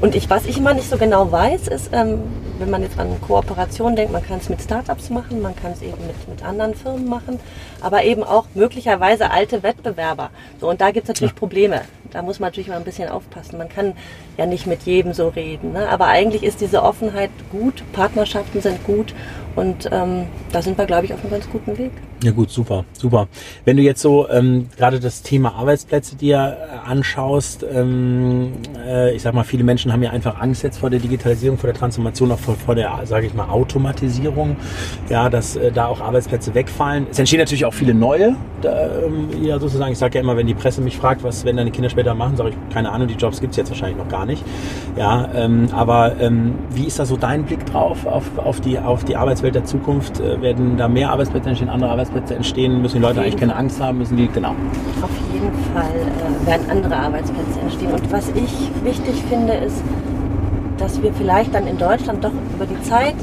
[0.00, 2.20] Und ich, was ich immer nicht so genau weiß, ist, ähm,
[2.58, 5.82] wenn man jetzt an Kooperation denkt, man kann es mit Startups machen, man kann es
[5.82, 7.38] eben mit, mit anderen Firmen machen,
[7.82, 10.30] aber eben auch möglicherweise alte Wettbewerber.
[10.58, 11.38] So, und da gibt es natürlich Ja.
[11.38, 11.82] Probleme.
[12.10, 13.58] Da muss man natürlich mal ein bisschen aufpassen.
[13.58, 13.92] Man kann
[14.36, 15.72] ja nicht mit jedem so reden.
[15.72, 15.88] Ne?
[15.88, 19.14] Aber eigentlich ist diese Offenheit gut, Partnerschaften sind gut
[19.54, 21.92] und ähm, da sind wir, glaube ich, auf einem ganz guten Weg.
[22.22, 23.28] Ja gut, super, super.
[23.64, 28.52] Wenn du jetzt so ähm, gerade das Thema Arbeitsplätze dir äh, anschaust, ähm,
[28.86, 31.68] äh, ich sag mal, viele Menschen haben ja einfach Angst jetzt vor der Digitalisierung, vor
[31.68, 34.56] der Transformation, auch vor, vor der, sage ich mal, Automatisierung,
[35.08, 37.06] ja, dass äh, da auch Arbeitsplätze wegfallen.
[37.10, 39.92] Es entstehen natürlich auch viele neue, da, ähm, ja sozusagen.
[39.92, 42.36] Ich sage ja immer, wenn die Presse mich fragt, was werden deine Kinder später machen,
[42.36, 44.44] sage ich, keine Ahnung, die Jobs gibt's jetzt wahrscheinlich noch gar nicht.
[44.94, 49.04] Ja, ähm, aber ähm, wie ist da so dein Blick drauf auf, auf, die, auf
[49.04, 50.20] die Arbeitswelt der Zukunft?
[50.20, 52.82] Äh, werden da mehr Arbeitsplätze entstehen, andere Arbeitsplätze entstehen?
[52.82, 53.98] Müssen die Leute eigentlich keine Angst haben?
[53.98, 54.50] Müssen die, genau.
[55.02, 57.92] Auf jeden Fall äh, werden andere Arbeitsplätze entstehen.
[57.92, 59.82] Und was ich wichtig finde, ist,
[60.78, 63.14] dass wir vielleicht dann in Deutschland doch über die Zeit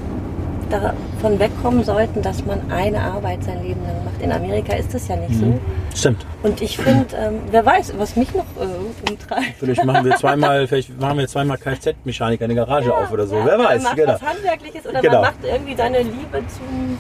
[0.70, 4.22] davon wegkommen sollten, dass man eine Arbeit sein Leben lang macht.
[4.22, 5.60] In Amerika ist das ja nicht Mhm.
[5.96, 6.26] Stimmt.
[6.44, 6.48] so.
[6.50, 9.44] Und ich finde, ähm, wer weiß, was mich noch äh, umtreibt.
[9.60, 13.38] Vielleicht machen wir zweimal, vielleicht machen wir zweimal Kfz-Mechaniker in der Garage auf oder so.
[13.44, 14.14] Wer weiß, Man macht genau.
[14.14, 15.14] was Handwerkliches oder Genau.
[15.14, 16.98] man macht irgendwie seine Liebe zum,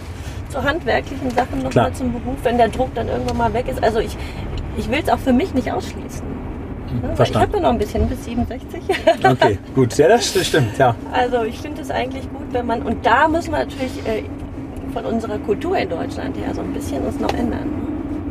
[0.49, 1.85] zu handwerklichen Sachen Klar.
[1.85, 3.83] nochmal zum Beruf, wenn der Druck dann irgendwann mal weg ist.
[3.83, 4.17] Also ich,
[4.77, 6.25] ich will es auch für mich nicht ausschließen.
[6.27, 7.01] Ne?
[7.03, 7.47] Weil Ich Verstanden.
[7.47, 8.81] habe ja noch ein bisschen bis 67.
[9.29, 9.97] Okay, gut.
[9.97, 10.95] Ja, das stimmt, ja.
[11.11, 14.23] Also ich finde es eigentlich gut, wenn man, und da müssen wir natürlich äh,
[14.93, 17.69] von unserer Kultur in Deutschland her so ein bisschen uns noch ändern.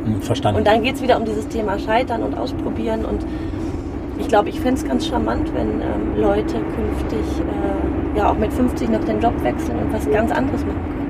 [0.04, 0.58] Hm, Verstanden.
[0.58, 3.04] Und dann geht es wieder um dieses Thema Scheitern und Ausprobieren.
[3.04, 3.26] Und
[4.18, 8.52] ich glaube, ich fände es ganz charmant, wenn ähm, Leute künftig äh, ja auch mit
[8.52, 11.05] 50 noch den Job wechseln und was ganz anderes machen können.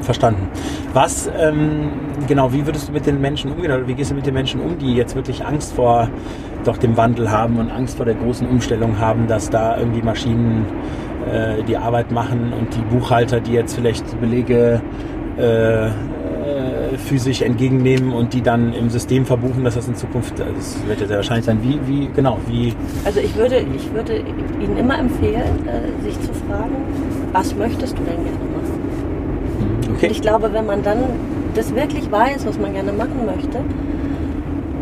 [0.00, 0.48] Verstanden.
[0.92, 1.90] Was, ähm,
[2.26, 3.72] genau, wie würdest du mit den Menschen umgehen?
[3.72, 6.08] Oder wie gehst du mit den Menschen um, die jetzt wirklich Angst vor
[6.64, 10.66] doch dem Wandel haben und Angst vor der großen Umstellung haben, dass da irgendwie Maschinen
[11.32, 14.80] äh, die Arbeit machen und die Buchhalter, die jetzt vielleicht Belege
[15.38, 20.54] äh, äh, physisch entgegennehmen und die dann im System verbuchen, dass das in Zukunft, also
[20.54, 24.16] das wird ja sehr wahrscheinlich sein, wie, wie, genau, wie, Also ich würde, ich würde
[24.16, 26.76] Ihnen immer empfehlen, äh, sich zu fragen,
[27.32, 28.47] was möchtest du denn gerne
[29.98, 30.98] hm, Und okay, ich glaube, wenn man dann
[31.54, 33.58] das wirklich weiß, was man gerne machen möchte,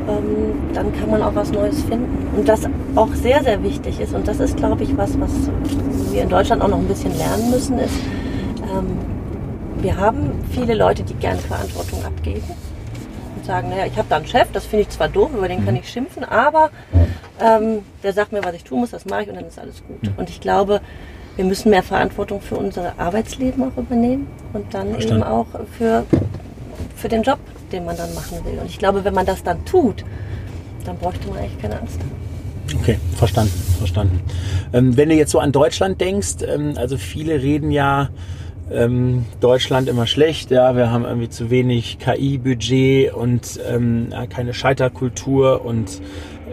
[0.09, 2.29] ähm, dann kann man auch was Neues finden.
[2.37, 5.31] Und das auch sehr, sehr wichtig ist, und das ist, glaube ich, was, was
[6.13, 7.95] wir in Deutschland auch noch ein bisschen lernen müssen, ist,
[8.63, 8.99] ähm,
[9.83, 12.45] wir haben viele Leute, die gerne Verantwortung abgeben
[13.37, 15.65] und sagen, naja, ich habe da einen Chef, das finde ich zwar doof, über den
[15.65, 15.81] kann mhm.
[15.81, 16.71] ich schimpfen, aber
[17.41, 19.83] ähm, der sagt mir, was ich tun muss, das mache ich und dann ist alles
[19.87, 20.11] gut.
[20.17, 20.81] Und ich glaube,
[21.37, 25.23] wir müssen mehr Verantwortung für unser Arbeitsleben auch übernehmen und dann Verstanden.
[25.23, 25.47] eben auch
[25.77, 26.05] für,
[26.97, 27.39] für den Job,
[27.73, 28.59] den man dann machen will.
[28.59, 30.05] Und ich glaube, wenn man das dann tut,
[30.85, 32.81] dann bräuchte man eigentlich keine Angst haben.
[32.81, 34.21] Okay, verstanden, verstanden.
[34.73, 38.09] Ähm, wenn du jetzt so an Deutschland denkst, ähm, also viele reden ja
[38.71, 45.65] ähm, Deutschland immer schlecht, ja, wir haben irgendwie zu wenig KI-Budget und ähm, keine Scheiterkultur
[45.65, 46.01] und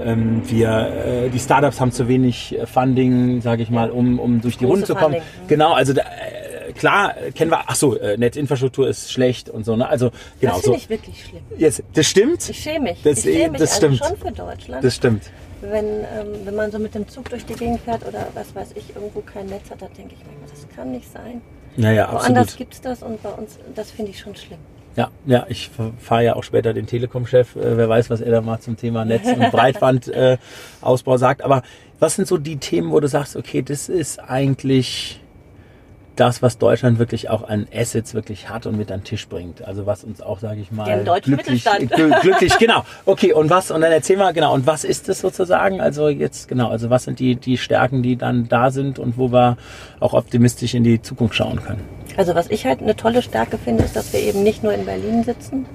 [0.02, 4.42] ähm, wir, äh, die Startups haben zu wenig äh, Funding, sage ich mal, um, um
[4.42, 5.16] durch die Runde zu kommen.
[5.16, 5.48] Funding.
[5.48, 9.76] Genau, also da, äh, klar kennen wir, ach so, äh, Netzinfrastruktur ist schlecht und so,
[9.76, 9.88] ne?
[9.88, 10.72] Also genau das so.
[10.72, 11.44] Finde ich wirklich schlimm.
[11.58, 12.50] Jetzt, das stimmt.
[12.50, 13.02] Ich schäme mich.
[13.04, 14.10] Das, ich schäme mich das also stimmt.
[14.10, 14.84] schon für Deutschland.
[14.84, 15.24] Das stimmt.
[15.62, 18.72] Wenn, ähm, wenn man so mit dem Zug durch die Gegend fährt oder was weiß
[18.76, 21.42] ich, irgendwo kein Netz hat, da denke ich manchmal, das kann nicht sein.
[21.78, 24.60] Naja, Woanders gibt es das und bei uns, das finde ich schon schlimm.
[24.96, 27.56] Ja, ja, ich fahre ja auch später den Telekom-Chef.
[27.56, 31.42] Äh, wer weiß, was er da mal zum Thema Netz- und Breitbandausbau äh, sagt.
[31.42, 31.64] Aber
[32.00, 35.20] was sind so die Themen, wo du sagst, okay, das ist eigentlich
[36.16, 39.66] das, was Deutschland wirklich auch an Assets wirklich hat und mit an den Tisch bringt.
[39.66, 42.22] Also was uns auch, sage ich mal, Den deutschen glücklich, Mittelstand.
[42.22, 42.84] glücklich, genau.
[43.06, 45.82] Okay, und was, und dann erzähl mal, genau, und was ist das sozusagen?
[45.82, 49.32] Also jetzt, genau, also was sind die, die Stärken, die dann da sind und wo
[49.32, 49.58] wir
[50.00, 51.82] auch optimistisch in die Zukunft schauen können?
[52.16, 54.86] Also was ich halt eine tolle Stärke finde, ist, dass wir eben nicht nur in
[54.86, 55.66] Berlin sitzen,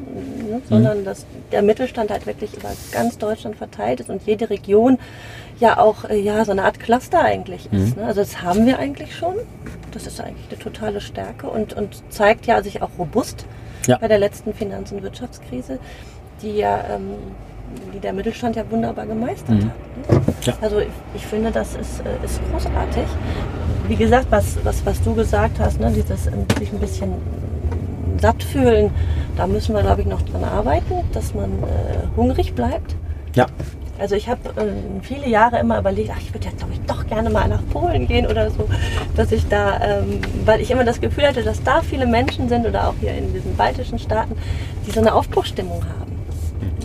[0.49, 1.05] ne, sondern mhm.
[1.05, 4.99] dass der Mittelstand halt wirklich über ganz Deutschland verteilt ist und jede Region
[5.61, 7.97] ja auch äh, ja so eine Art Cluster eigentlich ist.
[7.97, 8.03] Mhm.
[8.03, 8.09] Ne?
[8.09, 9.35] Also das haben wir eigentlich schon.
[9.93, 13.47] Das ist eigentlich eine totale Stärke und, und zeigt ja sich auch robust
[13.87, 13.99] ja.
[13.99, 15.79] bei der letzten Finanz- und Wirtschaftskrise,
[16.43, 17.17] die ja ähm,
[17.95, 19.65] die der Mittelstand ja wunderbar gemeistert mhm.
[19.65, 20.27] hat.
[20.27, 20.35] Ne?
[20.43, 20.55] Ja.
[20.61, 23.05] Also ich, ich, finde, das ist, äh, ist großartig.
[23.87, 27.13] Wie gesagt, was, was, was du gesagt hast, ne, dieses ähm, sich ein bisschen
[28.21, 28.91] satt fühlen,
[29.37, 32.97] da müssen wir, glaube ich, noch dran arbeiten, dass man äh, hungrig bleibt.
[33.35, 33.47] Ja.
[33.99, 37.07] Also ich habe äh, viele Jahre immer überlegt, ach, ich würde jetzt glaube ich doch
[37.07, 38.69] gerne mal nach Polen gehen oder so,
[39.17, 42.67] dass ich da, ähm, weil ich immer das Gefühl hatte, dass da viele Menschen sind
[42.67, 44.37] oder auch hier in diesen baltischen Staaten,
[44.87, 46.17] die so eine Aufbruchstimmung haben.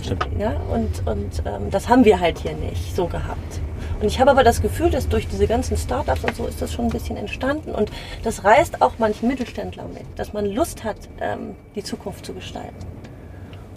[0.01, 0.27] Stimmt.
[0.39, 3.61] Ja, und und ähm, das haben wir halt hier nicht so gehabt.
[4.01, 6.73] Und ich habe aber das Gefühl, dass durch diese ganzen Startups und so ist das
[6.73, 7.71] schon ein bisschen entstanden.
[7.71, 7.89] Und
[8.23, 12.75] das reißt auch manchen Mittelständler mit, dass man Lust hat, ähm, die Zukunft zu gestalten.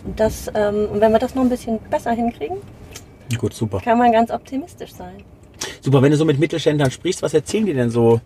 [0.04, 2.56] Und das, ähm, und wenn wir das noch ein bisschen besser hinkriegen,
[3.38, 3.80] Gut, super.
[3.80, 5.24] Kann man ganz optimistisch sein.
[5.80, 8.20] Super, wenn du so mit Mittelständlern sprichst, was erzählen die denn so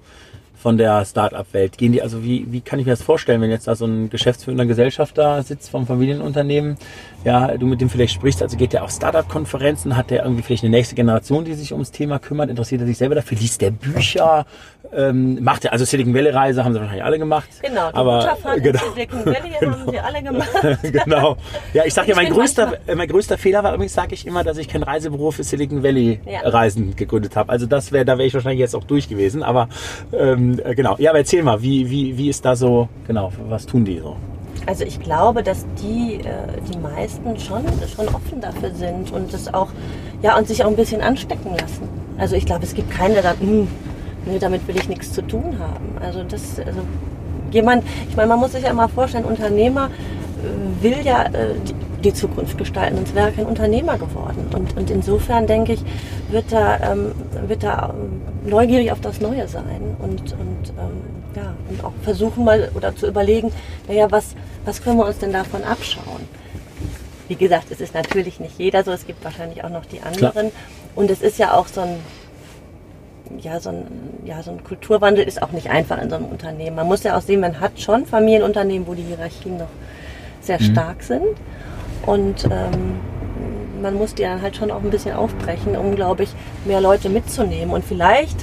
[0.61, 1.79] von der Start-up-Welt?
[1.79, 4.11] Gehen die, also wie, wie kann ich mir das vorstellen, wenn jetzt da so ein
[4.11, 6.77] geschäftsführender Gesellschafter sitzt vom Familienunternehmen,
[7.25, 10.65] ja, du mit dem vielleicht sprichst, also geht der auf Start-up-Konferenzen, hat der irgendwie vielleicht
[10.65, 13.71] eine nächste Generation, die sich ums Thema kümmert, interessiert er sich selber dafür, liest der
[13.71, 14.47] Bücher,
[14.93, 17.49] ähm, macht er, also Silicon Valley Reise haben sie wahrscheinlich alle gemacht.
[17.63, 19.73] Genau, die aber genau, Silicon Valley genau.
[19.73, 20.51] haben sie alle gemacht.
[20.83, 21.37] genau.
[21.75, 24.59] Ja, ich sag ja, mein größter, mein größter Fehler war übrigens, sage ich immer, dass
[24.59, 26.41] ich kein Reisebüro für Silicon Valley ja.
[26.49, 27.51] Reisen gegründet habe.
[27.51, 29.43] Also das wäre, da wäre ich wahrscheinlich jetzt auch durch gewesen.
[29.43, 29.69] Aber
[30.13, 30.97] ähm, genau.
[30.99, 34.17] Ja, aber erzähl mal, wie, wie, wie ist da so, genau, was tun die so?
[34.67, 39.53] Also ich glaube, dass die, äh, die meisten schon, schon offen dafür sind und das
[39.53, 39.69] auch,
[40.23, 41.89] ja, und sich auch ein bisschen anstecken lassen.
[42.19, 43.67] Also ich glaube, es gibt keinen, der sagt, hm,
[44.27, 45.97] nee, damit will ich nichts zu tun haben.
[46.01, 46.81] Also das, also
[47.51, 51.55] jemand, ich meine, man muss sich ja mal vorstellen, Unternehmer äh, will ja äh,
[52.05, 54.47] die, Zukunft gestalten, sonst wäre er kein Unternehmer geworden.
[54.55, 55.85] Und, und insofern denke ich,
[56.31, 57.13] wird er, ähm,
[57.47, 62.45] wird er ähm, neugierig auf das Neue sein und, und ähm, ja, und auch versuchen
[62.45, 63.53] mal oder zu überlegen,
[63.87, 66.29] naja, was, was können wir uns denn davon abschauen?
[67.29, 70.51] Wie gesagt, es ist natürlich nicht jeder so, es gibt wahrscheinlich auch noch die anderen.
[70.51, 70.63] Klar.
[70.97, 72.01] Und es ist ja auch so ein,
[73.39, 73.87] ja, so ein,
[74.25, 76.77] ja, so ein Kulturwandel ist auch nicht einfach in so einem Unternehmen.
[76.77, 79.69] Man muss ja auch sehen, man hat schon Familienunternehmen, wo die Hierarchien noch
[80.41, 80.65] sehr mhm.
[80.65, 81.37] stark sind.
[82.07, 82.99] Und ähm,
[83.81, 86.31] man muss die dann halt schon auch ein bisschen aufbrechen, um, glaube ich,
[86.65, 87.73] mehr Leute mitzunehmen.
[87.73, 88.37] Und vielleicht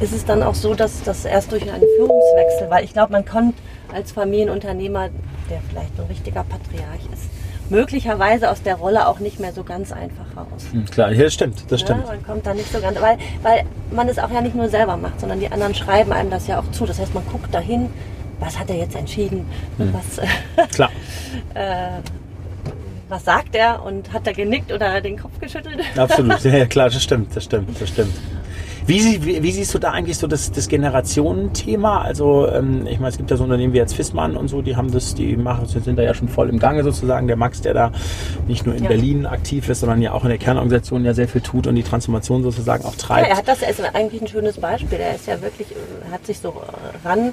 [0.00, 3.24] ist es dann auch so, dass das erst durch einen Führungswechsel, weil ich glaube, man
[3.24, 3.54] kommt
[3.92, 5.10] als Familienunternehmer,
[5.50, 7.30] der vielleicht ein richtiger Patriarch ist,
[7.70, 10.66] möglicherweise aus der Rolle auch nicht mehr so ganz einfach raus.
[10.72, 12.00] Hm, klar, ja, das stimmt, das stimmt.
[12.00, 14.68] Ja, man kommt da nicht so ganz, weil, weil man es auch ja nicht nur
[14.68, 16.86] selber macht, sondern die anderen schreiben einem das ja auch zu.
[16.86, 17.90] Das heißt, man guckt dahin,
[18.40, 19.46] was hat er jetzt entschieden
[19.78, 19.94] hm.
[19.94, 20.90] was, klar.
[21.54, 22.00] äh,
[23.08, 25.80] was sagt er und hat er genickt oder den Kopf geschüttelt?
[25.96, 28.14] Absolut, ja, klar, das stimmt, das stimmt, das stimmt.
[28.86, 32.02] Wie, wie, wie, siehst du da eigentlich so das, das Generationenthema?
[32.02, 34.76] Also ähm, ich meine, es gibt ja so Unternehmen wie jetzt Fissmann und so, die
[34.76, 37.26] haben das, die machen, sind da ja schon voll im Gange sozusagen.
[37.26, 37.92] Der Max, der da
[38.46, 38.88] nicht nur in ja.
[38.88, 41.82] Berlin aktiv ist, sondern ja auch in der Kernorganisation ja sehr viel tut und die
[41.82, 43.26] Transformation sozusagen auch treibt.
[43.26, 44.98] Ja, er hat das, er ist eigentlich ein schönes Beispiel.
[44.98, 45.68] Er ist ja wirklich,
[46.10, 46.54] hat sich so
[47.04, 47.32] ran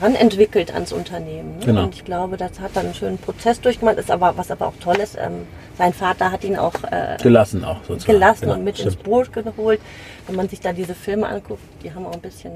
[0.00, 1.58] ran entwickelt ans Unternehmen.
[1.58, 1.66] Ne?
[1.66, 1.84] Genau.
[1.84, 3.98] Und ich glaube, das hat dann einen schönen Prozess durchgemacht.
[3.98, 7.64] Ist aber, was aber auch toll ist, ähm, sein Vater hat ihn auch äh, gelassen,
[7.64, 8.12] auch sozusagen.
[8.12, 8.94] gelassen genau, und mit stimmt.
[8.94, 9.80] ins Boot geholt.
[10.26, 12.52] Wenn man sich da diese Filme anguckt, die haben auch ein bisschen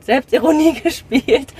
[0.00, 1.52] Selbstironie gespielt,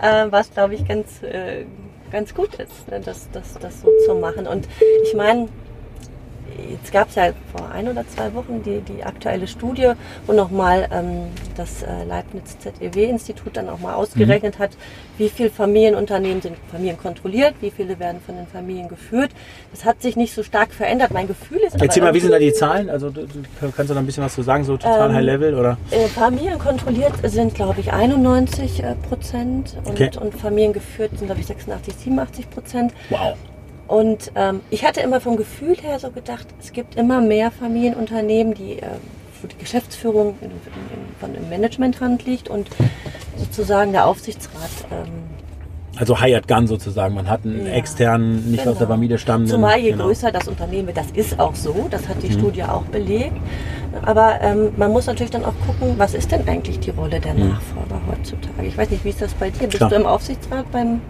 [0.00, 1.64] äh, was glaube ich ganz, äh,
[2.10, 3.00] ganz gut ist, ne?
[3.04, 4.46] das, das, das so zu machen.
[4.46, 4.68] Und
[5.04, 5.48] ich meine,
[6.68, 9.92] jetzt gab es ja vor ein oder zwei Wochen die, die aktuelle Studie,
[10.26, 14.62] wo nochmal ähm, das äh, Leibniz ZEW-Institut dann auch mal ausgerechnet mhm.
[14.62, 14.70] hat,
[15.18, 19.30] wie viele Familienunternehmen sind familienkontrolliert, wie viele werden von den Familien geführt.
[19.70, 21.10] Das hat sich nicht so stark verändert.
[21.12, 22.90] Mein Gefühl ist Erzähl mal, wie sind da die Zahlen?
[22.90, 23.26] Also du,
[23.76, 25.78] kannst du da ein bisschen was zu sagen, so total ähm, High Level oder?
[25.90, 30.10] Äh, familienkontrolliert sind, glaube ich, 91 äh, Prozent und, okay.
[30.20, 32.92] und familiengeführt sind, glaube ich, 86, 87 Prozent.
[33.10, 33.36] Wow.
[33.90, 38.54] Und ähm, ich hatte immer vom Gefühl her so gedacht, es gibt immer mehr Familienunternehmen,
[38.54, 38.86] die, äh,
[39.42, 42.70] wo die Geschäftsführung in, in, von im Managementhand liegt und
[43.36, 44.70] sozusagen der Aufsichtsrat.
[44.92, 45.08] Ähm,
[45.96, 47.16] also Hired Gun sozusagen.
[47.16, 48.70] Man hat einen ja, externen, nicht genau.
[48.70, 48.94] aus der genau.
[48.94, 49.50] Familie stammenden.
[49.50, 50.04] Zumal je genau.
[50.04, 52.38] größer das Unternehmen wird, das ist auch so, das hat die mhm.
[52.38, 53.36] Studie auch belegt.
[54.02, 57.34] Aber ähm, man muss natürlich dann auch gucken, was ist denn eigentlich die Rolle der
[57.34, 57.48] mhm.
[57.48, 58.68] Nachfolger heutzutage?
[58.68, 59.66] Ich weiß nicht, wie ist das bei dir?
[59.66, 59.90] Bist Klar.
[59.90, 61.00] du im Aufsichtsrat beim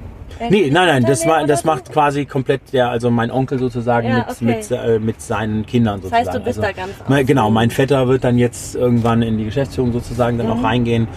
[0.48, 4.18] Nee, nein, nein, das, war, das macht quasi komplett der, also mein Onkel sozusagen ja,
[4.18, 4.44] mit, okay.
[4.44, 6.24] mit, äh, mit seinen Kindern sozusagen.
[6.24, 9.22] Das heißt, du bist also, da ganz mein, Genau, mein Vetter wird dann jetzt irgendwann
[9.22, 11.08] in die Geschäftsführung sozusagen dann auch reingehen.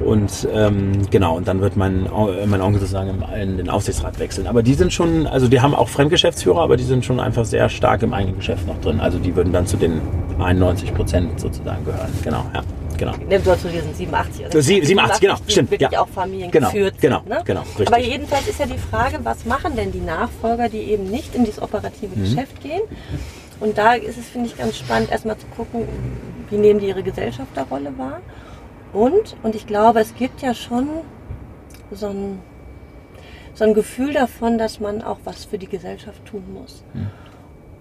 [0.00, 2.08] Und ähm, genau, und dann wird mein,
[2.46, 4.46] mein Onkel sozusagen in den Aufsichtsrat wechseln.
[4.46, 7.68] Aber die sind schon, also die haben auch Fremdgeschäftsführer, aber die sind schon einfach sehr
[7.68, 9.00] stark im eigenen Geschäft noch drin.
[9.00, 10.00] Also die würden dann zu den
[10.38, 12.10] 91 Prozent sozusagen gehören.
[12.24, 12.62] Genau, ja
[13.00, 13.12] genau.
[13.28, 14.44] Ne, du hast diesen 87.
[14.44, 15.70] Also 87, genau, stimmt.
[15.72, 16.00] Wirklich ja.
[16.00, 17.28] auch Familien genau, geführt genau, sind.
[17.30, 17.42] Ne?
[17.44, 17.88] Genau, richtig.
[17.88, 21.44] Aber jedenfalls ist ja die Frage, was machen denn die Nachfolger, die eben nicht in
[21.44, 22.22] dieses operative mhm.
[22.22, 22.82] Geschäft gehen?
[23.58, 25.82] Und da ist es, finde ich, ganz spannend, erstmal zu gucken,
[26.50, 28.20] wie nehmen die ihre Gesellschafterrolle wahr.
[28.92, 30.88] Und, und ich glaube, es gibt ja schon
[31.90, 32.40] so ein,
[33.54, 36.82] so ein Gefühl davon, dass man auch was für die Gesellschaft tun muss.
[36.92, 37.10] Mhm.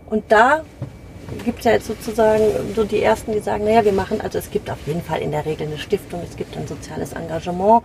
[0.10, 0.63] Und da
[1.45, 2.43] gibt es ja jetzt sozusagen
[2.76, 5.32] so die Ersten, die sagen, naja, wir machen, also es gibt auf jeden Fall in
[5.32, 7.84] der Regel eine Stiftung, es gibt ein soziales Engagement.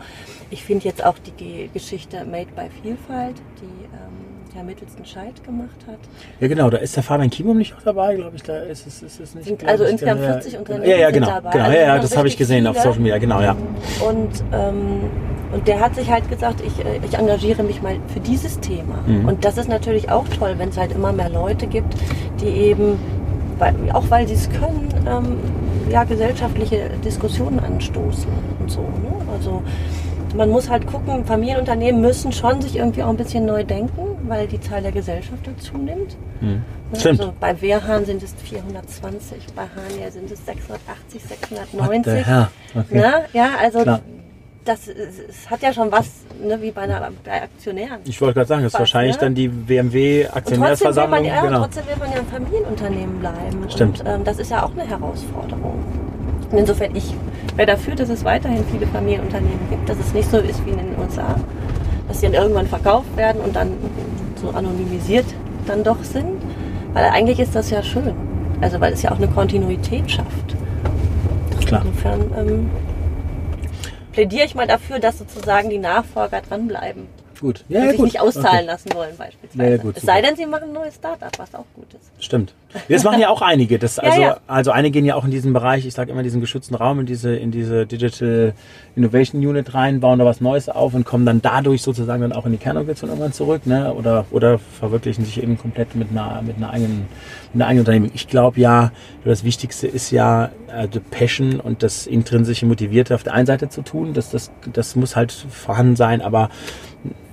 [0.51, 5.79] Ich finde jetzt auch die Geschichte Made by Vielfalt, die ähm, Herr Mittelsten Scheid gemacht
[5.87, 5.99] hat.
[6.41, 9.03] Ja genau, da ist der Fabian Kimum nicht auch dabei, glaube ich, da ist es,
[9.03, 9.47] ist es nicht.
[9.47, 11.51] Sind also insgesamt 40 ja, Unternehmen ja, ja, genau, dabei.
[11.51, 12.71] Genau, also ja, ja, das habe ich gesehen viele.
[12.71, 13.57] auf Social Media, genau, ja.
[14.09, 15.01] Und ähm,
[15.53, 18.97] und der hat sich halt gesagt, ich, äh, ich engagiere mich mal für dieses Thema.
[19.07, 19.29] Mhm.
[19.29, 21.95] Und das ist natürlich auch toll, wenn es halt immer mehr Leute gibt,
[22.41, 22.99] die eben
[23.59, 25.39] weil, auch weil sie es können, ähm,
[25.91, 28.29] ja, gesellschaftliche Diskussionen anstoßen
[28.61, 28.81] und so.
[28.81, 29.13] Ne?
[29.33, 29.63] Also
[30.37, 34.47] man muss halt gucken, Familienunternehmen müssen schon sich irgendwie auch ein bisschen neu denken, weil
[34.47, 36.17] die Zahl der Gesellschafter zunimmt.
[36.41, 36.63] Hm.
[36.97, 37.21] Stimmt.
[37.21, 42.13] Also bei Wehrhahn sind es 420, bei Hania sind es 680, 690.
[42.75, 42.85] Okay.
[42.91, 44.01] Na, ja, also Klar
[44.65, 46.07] das, es hat ja schon was,
[46.43, 48.01] ne, wie bei, einer, bei Aktionären.
[48.05, 49.21] Ich wollte gerade sagen, das ist wahrscheinlich ne?
[49.21, 51.25] dann die BMW-Aktionärsversammlung.
[51.25, 51.61] Trotzdem, ja, genau.
[51.61, 53.71] trotzdem will man ja ein Familienunternehmen bleiben.
[53.71, 54.01] Stimmt.
[54.01, 55.85] Und ähm, das ist ja auch eine Herausforderung.
[56.51, 57.15] Und insofern, ich
[57.57, 60.79] wäre dafür, dass es weiterhin viele Familienunternehmen gibt, dass es nicht so ist wie in
[60.79, 61.37] den USA,
[62.09, 63.73] dass sie dann irgendwann verkauft werden und dann
[64.45, 65.27] so anonymisiert
[65.67, 66.41] dann doch sind.
[66.93, 68.15] Weil eigentlich ist das ja schön.
[68.61, 70.57] Also weil es ja auch eine Kontinuität schafft.
[71.67, 71.83] Klar.
[71.85, 72.71] Insofern ähm,
[74.13, 77.07] plädiere ich mal dafür, dass sozusagen die Nachfolger dranbleiben.
[77.41, 77.65] Gut.
[77.69, 78.07] Ja, ja, sich gut.
[78.07, 78.67] nicht auszahlen okay.
[78.67, 79.71] lassen wollen beispielsweise.
[79.71, 82.25] Ja, gut, es sei denn, sie machen ein neues Startup, was auch gut ist.
[82.25, 82.55] Stimmt.
[82.89, 83.79] Das machen ja auch einige.
[83.79, 86.41] Das, also, ja, also einige gehen ja auch in diesen Bereich, ich sage immer diesen
[86.41, 88.55] geschützten Raum, in diese, in diese Digital
[88.97, 92.47] Innovation Unit rein, bauen da was Neues auf und kommen dann dadurch sozusagen dann auch
[92.47, 93.93] in die Kernorganisation irgendwann zurück, ne?
[93.95, 97.07] Oder, oder verwirklichen sich eben komplett mit einer, mit einer eigenen,
[97.53, 98.11] mit einer eigenen Unternehmung.
[98.15, 98.93] Ich glaube ja,
[99.25, 103.69] das Wichtigste ist ja äh, die Passion und das intrinsische Motivierte auf der einen Seite
[103.69, 104.15] zu tun.
[104.15, 106.51] Das, das, das muss halt vorhanden sein, aber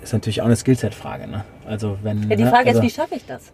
[0.02, 1.28] ist natürlich auch eine Skillset-Frage.
[1.28, 1.44] Ne?
[1.72, 3.54] Also wenn, ja, die ne, Frage also, ist, wie schaffe ich das?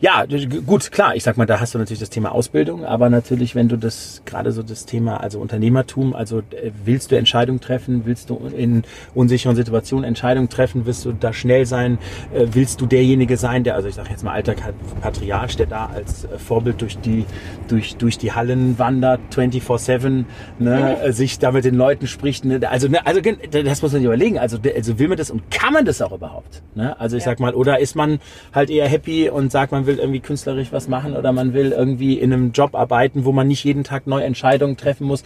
[0.00, 0.24] Ja,
[0.64, 1.16] gut, klar.
[1.16, 4.22] Ich sag mal, da hast du natürlich das Thema Ausbildung, aber natürlich, wenn du das
[4.24, 8.84] gerade so das Thema, also Unternehmertum, also äh, willst du Entscheidungen treffen, willst du in
[9.16, 11.98] unsicheren Situationen Entscheidungen treffen, willst du da schnell sein,
[12.32, 14.54] äh, willst du derjenige sein, der, also ich sage jetzt mal alter
[15.00, 17.24] Patriarch, der da als äh, Vorbild durch die
[17.66, 20.24] durch durch die Hallen wandert, 24/7,
[20.60, 21.12] ne, mhm.
[21.12, 24.38] sich da mit den Leuten spricht, ne, also ne, also das muss man sich überlegen.
[24.38, 26.62] Also also will man das und kann man das auch überhaupt?
[26.76, 26.98] Ne?
[27.00, 27.30] Also ich ja.
[27.30, 28.20] sag mal, oder ist man
[28.54, 32.18] halt eher happy und sagt, man will irgendwie künstlerisch was machen oder man will irgendwie
[32.18, 35.24] in einem Job arbeiten, wo man nicht jeden Tag neue Entscheidungen treffen muss.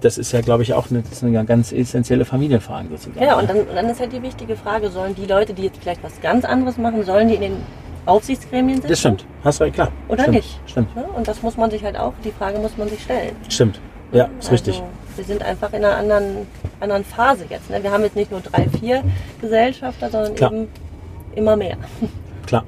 [0.00, 3.24] Das ist ja, glaube ich, auch eine, eine ganz essentielle Familienfrage sozusagen.
[3.24, 6.02] Ja, und dann, dann ist halt die wichtige Frage, sollen die Leute, die jetzt vielleicht
[6.02, 7.56] was ganz anderes machen, sollen die in den
[8.06, 8.88] Aufsichtsgremien sitzen?
[8.88, 9.24] Das stimmt.
[9.44, 9.92] Hast du klar.
[10.08, 10.36] Oder stimmt.
[10.36, 10.60] nicht?
[10.66, 10.88] Stimmt.
[10.96, 13.36] Ja, und das muss man sich halt auch, die Frage muss man sich stellen.
[13.48, 13.80] Stimmt.
[14.12, 14.74] Ja, ist richtig.
[14.74, 16.46] Also, wir sind einfach in einer anderen,
[16.80, 17.70] anderen Phase jetzt.
[17.70, 17.82] Ne?
[17.82, 19.04] Wir haben jetzt nicht nur drei, vier
[19.40, 20.52] Gesellschafter, sondern Klar.
[20.52, 20.68] eben
[21.34, 21.76] immer mehr.
[22.46, 22.64] Klar.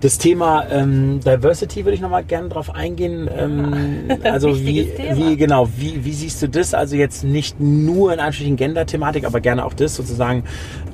[0.00, 3.28] Das Thema ähm, Diversity würde ich nochmal gerne drauf eingehen.
[3.36, 5.16] Ähm, also wie, Thema.
[5.16, 6.74] wie genau, wie, wie siehst du das?
[6.74, 10.44] Also jetzt nicht nur in Anführungsstrichen Gender-Thematik, aber gerne auch das sozusagen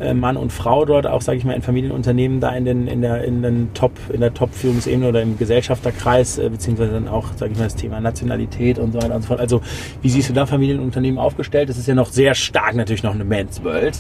[0.01, 3.01] äh, Mann und Frau dort, auch sage ich mal in Familienunternehmen da in den in
[3.03, 7.53] der in den Top in der Top-Führungsebene oder im Gesellschafterkreis äh, beziehungsweise dann auch sage
[7.53, 9.41] ich mal das Thema Nationalität und so weiter und so fort.
[9.41, 9.61] Also
[10.03, 11.69] wie siehst du da Familienunternehmen aufgestellt?
[11.69, 13.99] Das ist ja noch sehr stark natürlich noch eine Man's World.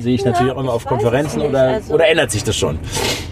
[0.00, 2.78] Sehe ich Ja, natürlich auch immer auf Konferenzen oder Also- oder ändert sich das schon?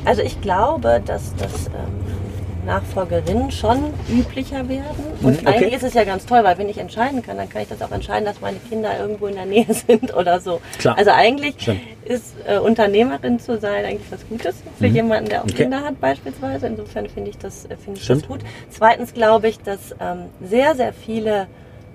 [0.04, 3.78] Also ich glaube, dass, dass ähm, Nachfolgerinnen schon
[4.10, 5.04] üblicher werden.
[5.22, 5.56] Und Mhm, okay.
[5.56, 7.82] eigentlich ist es ja ganz toll, weil wenn ich entscheiden kann, dann kann ich das
[7.82, 10.60] auch entscheiden, dass meine Kinder irgendwo in der Nähe sind oder so.
[10.78, 10.96] Klar.
[10.96, 11.80] Also eigentlich Stimmt.
[12.04, 14.94] ist äh, Unternehmerin zu sein eigentlich was Gutes für Mhm.
[14.94, 15.62] jemanden, der auch Okay.
[15.62, 16.66] Kinder hat beispielsweise.
[16.68, 18.22] Insofern finde ich das, äh, finde ich Stimmt.
[18.22, 18.40] das gut.
[18.70, 21.46] Zweitens glaube ich, dass ähm, sehr, sehr viele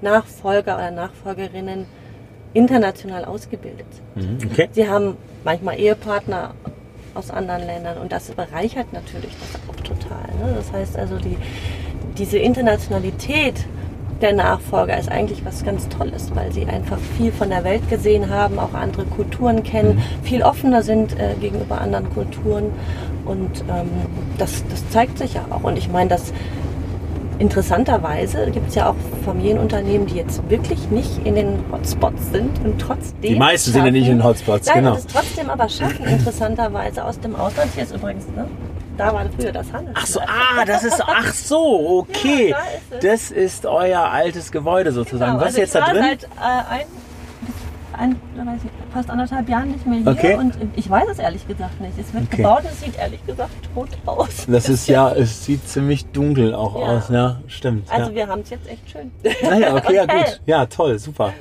[0.02, 1.86] Nachfolger oder Nachfolgerinnen
[2.54, 3.86] international ausgebildet
[4.16, 4.44] sind.
[4.44, 4.70] Mhm, Okay.
[4.72, 6.54] Sie haben manchmal Ehepartner
[7.16, 10.28] aus anderen Ländern und das bereichert natürlich das auch total.
[10.44, 10.54] Ne?
[10.56, 11.38] Das heißt also, die,
[12.18, 13.66] diese Internationalität
[14.22, 18.30] der Nachfolger ist eigentlich was ganz Tolles, weil sie einfach viel von der Welt gesehen
[18.30, 22.74] haben, auch andere Kulturen kennen, viel offener sind äh, gegenüber anderen Kulturen
[23.26, 23.90] und ähm,
[24.38, 25.64] das, das zeigt sich ja auch.
[25.64, 26.34] Und ich meine, das
[27.40, 32.80] interessanterweise gibt es ja auch Familienunternehmen, die jetzt wirklich nicht in den Hotspots sind und
[32.80, 33.22] trotzdem.
[33.22, 34.92] Die meisten sind ja nicht in den schaffen- Hotspots, Nein, genau.
[34.92, 37.72] und es trotzdem aber schaffen, interessanterweise aus dem Ausland.
[37.74, 38.46] Hier ist übrigens, ne?
[38.98, 39.94] Da war früher das Handel.
[39.98, 42.50] Ach so, ah, das ist, ach so, okay.
[42.50, 42.58] Ja,
[42.90, 43.04] da ist.
[43.04, 45.32] Das ist euer altes Gebäude sozusagen.
[45.38, 46.20] Genau, Was ist also jetzt ich da drin?
[46.20, 46.84] Seit äh,
[47.98, 50.36] ein, ein, weiß ich, fast anderthalb Jahren nicht mehr hier Okay.
[50.36, 51.94] und ich weiß es ehrlich gesagt nicht.
[52.00, 52.38] Es wird Okay.
[52.38, 54.46] gebaut und es sieht ehrlich gesagt tot aus.
[54.48, 56.88] Das ist ja, es sieht ziemlich dunkel auch Ja.
[56.98, 57.92] aus, ja, stimmt.
[57.92, 58.16] Also ja.
[58.16, 59.12] wir haben es jetzt echt schön.
[59.44, 60.42] Naja, okay, ja gut.
[60.46, 61.34] Ja, toll, super.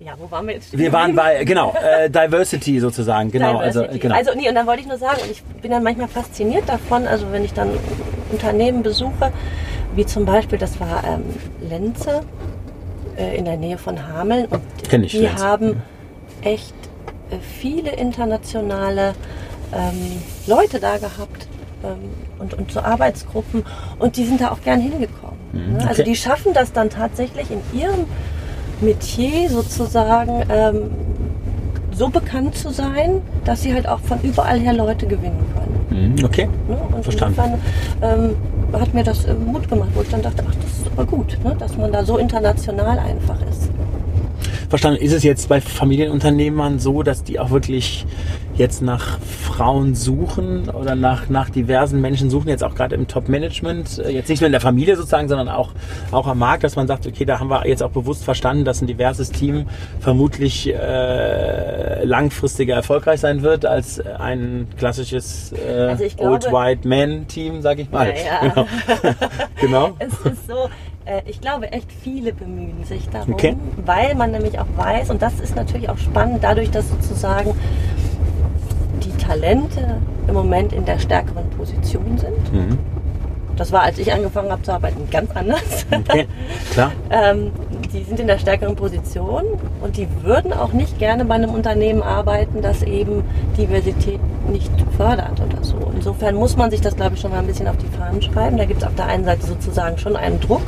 [0.00, 0.76] Ja, wo waren wir jetzt?
[0.76, 3.58] Wir waren bei, genau, äh, Diversity sozusagen, genau.
[3.58, 3.98] Also, Diversity.
[4.00, 4.16] genau.
[4.16, 7.06] also nee, und dann wollte ich nur sagen, und ich bin dann manchmal fasziniert davon,
[7.06, 7.70] also wenn ich dann
[8.32, 9.32] Unternehmen besuche,
[9.94, 11.22] wie zum Beispiel, das war ähm,
[11.68, 12.22] Lenze
[13.16, 15.44] äh, in der Nähe von Hameln und Kenn ich, die Lenze.
[15.44, 15.82] haben
[16.42, 16.74] echt
[17.30, 19.14] äh, viele internationale
[19.72, 21.48] ähm, Leute da gehabt
[21.84, 23.64] ähm, und, und so Arbeitsgruppen
[23.98, 25.38] und die sind da auch gern hingekommen.
[25.52, 25.78] Mhm, ne?
[25.80, 26.10] Also okay.
[26.10, 28.06] die schaffen das dann tatsächlich in ihrem
[28.80, 30.90] Metier sozusagen ähm,
[31.94, 35.81] so bekannt zu sein, dass sie halt auch von überall her Leute gewinnen können.
[35.92, 36.48] Mhm, okay.
[36.68, 36.76] Ne?
[36.94, 37.38] Und Verstanden.
[38.00, 38.34] insofern
[38.72, 41.04] ähm, hat mir das äh, Mut gemacht, wo ich dann dachte, ach, das ist aber
[41.04, 41.54] gut, ne?
[41.58, 43.70] dass man da so international einfach ist.
[44.68, 45.02] Verstanden.
[45.02, 48.06] Ist es jetzt bei Familienunternehmern so, dass die auch wirklich
[48.54, 53.98] jetzt nach Frauen suchen oder nach, nach diversen Menschen suchen, jetzt auch gerade im Top-Management,
[53.98, 55.70] äh, jetzt nicht nur in der Familie sozusagen, sondern auch,
[56.10, 58.82] auch am Markt, dass man sagt, okay, da haben wir jetzt auch bewusst verstanden, dass
[58.82, 59.66] ein diverses Team
[60.00, 67.26] vermutlich äh, langfristiger erfolgreich sein wird als ein klassisches äh, Also glaube- Old White Man
[67.28, 68.08] Team, sag ich mal.
[68.08, 68.48] Ja, ja.
[68.52, 68.66] Genau.
[69.60, 69.90] genau.
[69.98, 70.68] Es ist so,
[71.04, 73.56] äh, ich glaube echt viele bemühen sich darum, Okay.
[73.84, 77.54] weil man nämlich auch weiß, und das ist natürlich auch spannend, dadurch, dass sozusagen
[79.22, 82.52] Talente im Moment in der stärkeren Position sind.
[82.52, 82.78] Mhm.
[83.56, 85.86] Das war, als ich angefangen habe zu arbeiten, ganz anders.
[85.92, 86.26] Okay,
[86.72, 86.92] klar.
[87.10, 87.52] ähm,
[87.92, 89.44] die sind in der stärkeren Position
[89.82, 93.24] und die würden auch nicht gerne bei einem Unternehmen arbeiten, das eben
[93.56, 95.76] Diversität nicht fördert oder so.
[95.94, 98.56] Insofern muss man sich das, glaube ich, schon mal ein bisschen auf die Fahnen schreiben.
[98.56, 100.62] Da gibt es auf der einen Seite sozusagen schon einen Druck,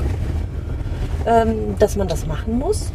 [1.26, 2.92] ähm, dass man das machen muss.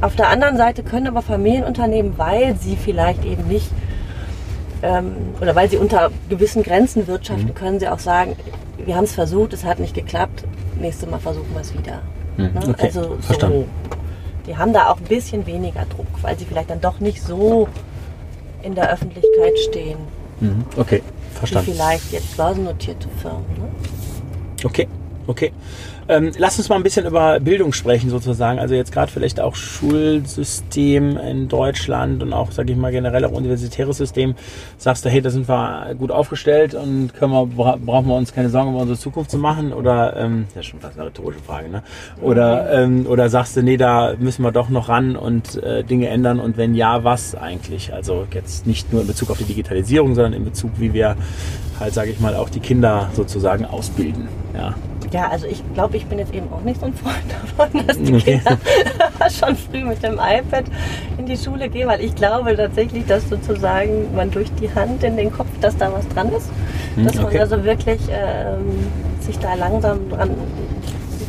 [0.00, 3.70] Auf der anderen Seite können aber Familienunternehmen, weil sie vielleicht eben nicht
[4.82, 8.36] ähm, oder weil sie unter gewissen Grenzen wirtschaften, können sie auch sagen,
[8.84, 10.44] wir haben es versucht, es hat nicht geklappt,
[10.80, 12.00] nächstes Mal versuchen wir es wieder.
[12.36, 12.60] Mhm, Ne?
[12.68, 13.64] okay, Also so,
[14.46, 17.68] die haben da auch ein bisschen weniger Druck, weil sie vielleicht dann doch nicht so
[18.62, 19.98] in der Öffentlichkeit stehen,
[20.40, 20.64] Mhm.
[20.76, 21.02] Okay,
[21.32, 21.72] wie verstanden.
[21.72, 23.44] vielleicht jetzt börsennotierte Firmen.
[23.56, 23.68] Ne?
[24.64, 24.86] Okay,
[25.26, 25.52] Okay.
[26.08, 28.58] Ähm, lass uns mal ein bisschen über Bildung sprechen sozusagen.
[28.58, 33.32] Also jetzt gerade vielleicht auch Schulsystem in Deutschland und auch, sage ich mal, generell auch
[33.32, 34.34] universitäres System.
[34.78, 38.48] Sagst du, hey, da sind wir gut aufgestellt und können wir, brauchen wir uns keine
[38.48, 39.72] Sorgen über unsere Zukunft zu machen?
[39.72, 41.82] Oder, ähm, das ist schon fast eine rhetorische Frage, ne?
[42.22, 46.08] Oder, ähm, oder sagst du, nee, da müssen wir doch noch ran und äh, Dinge
[46.08, 47.92] ändern und wenn ja, was eigentlich?
[47.92, 51.16] Also jetzt nicht nur in Bezug auf die Digitalisierung, sondern in Bezug, wie wir
[51.78, 54.28] halt, sage ich mal, auch die Kinder sozusagen ausbilden.
[54.54, 54.74] Ja.
[55.10, 57.16] Ja, also ich glaube, ich bin jetzt eben auch nicht so ein Freund
[57.56, 58.58] davon, dass die Kinder
[59.30, 60.64] schon früh mit dem iPad
[61.16, 65.16] in die Schule gehen, weil ich glaube tatsächlich, dass sozusagen man durch die Hand in
[65.16, 66.50] den Kopf, dass da was dran ist.
[66.94, 67.24] Hm, dass okay.
[67.24, 68.86] man also wirklich ähm,
[69.20, 70.30] sich da langsam dran,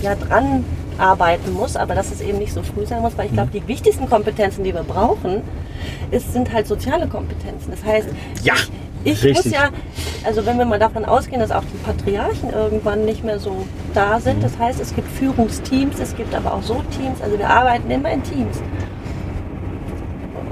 [0.02, 0.66] ja, dran
[0.98, 3.62] arbeiten muss, aber dass es eben nicht so früh sein muss, weil ich glaube, hm.
[3.62, 5.42] die wichtigsten Kompetenzen, die wir brauchen,
[6.12, 7.72] ist, sind halt soziale Kompetenzen.
[7.72, 8.10] Das heißt,
[8.44, 8.54] ja.
[8.54, 8.72] ich,
[9.04, 9.46] ich Richtig.
[9.46, 9.70] muss ja,
[10.26, 14.20] also wenn wir mal davon ausgehen, dass auch die Patriarchen irgendwann nicht mehr so da
[14.20, 17.90] sind, das heißt, es gibt Führungsteams, es gibt aber auch so Teams, also wir arbeiten
[17.90, 18.62] immer in Teams.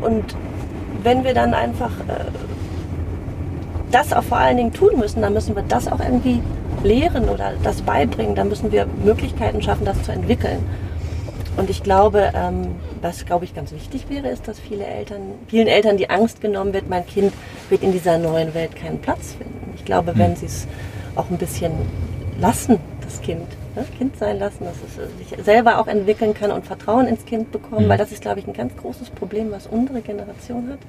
[0.02, 0.36] Und
[1.04, 2.26] wenn wir dann einfach äh,
[3.92, 6.42] das auch vor allen Dingen tun müssen, dann müssen wir das auch irgendwie
[6.84, 10.64] lehren oder das beibringen, dann müssen wir Möglichkeiten schaffen, das zu entwickeln.
[11.58, 15.68] Und ich glaube, ähm, was glaube ich ganz wichtig wäre, ist, dass viele Eltern, vielen
[15.68, 17.34] Eltern die Angst genommen wird, mein Kind
[17.70, 19.74] wird in dieser neuen Welt keinen Platz finden.
[19.76, 20.36] Ich glaube, wenn hm.
[20.36, 20.68] sie es
[21.16, 21.72] auch ein bisschen
[22.40, 23.86] lassen, das Kind, ne?
[23.98, 27.52] Kind sein lassen, dass es äh, sich selber auch entwickeln kann und Vertrauen ins Kind
[27.52, 27.90] bekommen, mhm.
[27.90, 30.80] weil das ist, glaube ich, ein ganz großes Problem, was unsere Generation hat.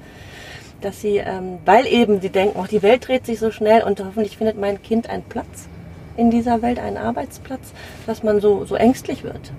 [0.81, 3.99] Dass sie, ähm, weil eben sie denken, oh, die Welt dreht sich so schnell und
[3.99, 5.67] hoffentlich findet mein Kind einen Platz
[6.15, 7.73] in dieser Welt, einen Arbeitsplatz,
[8.05, 9.51] dass man so, so ängstlich wird.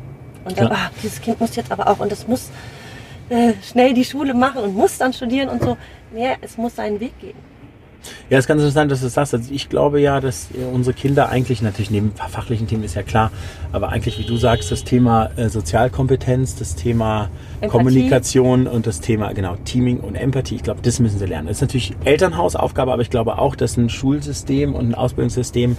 [0.44, 2.50] Und dann, ah, dieses Kind muss jetzt aber auch und es muss
[3.28, 5.76] äh, schnell die Schule machen und muss dann studieren und so.
[6.12, 7.36] Nee, es muss seinen Weg gehen.
[8.28, 9.34] Ja, es ist ganz interessant, dass du das sagst.
[9.34, 13.30] Also ich glaube ja, dass unsere Kinder eigentlich, natürlich neben fachlichen Themen ist ja klar,
[13.72, 17.28] aber eigentlich, wie du sagst, das Thema äh, Sozialkompetenz, das Thema
[17.60, 17.70] Empathie.
[17.70, 21.48] Kommunikation und das Thema, genau, Teaming und Empathie, ich glaube, das müssen sie lernen.
[21.48, 25.76] Das ist natürlich Elternhausaufgabe, aber ich glaube auch, dass ein Schulsystem und ein Ausbildungssystem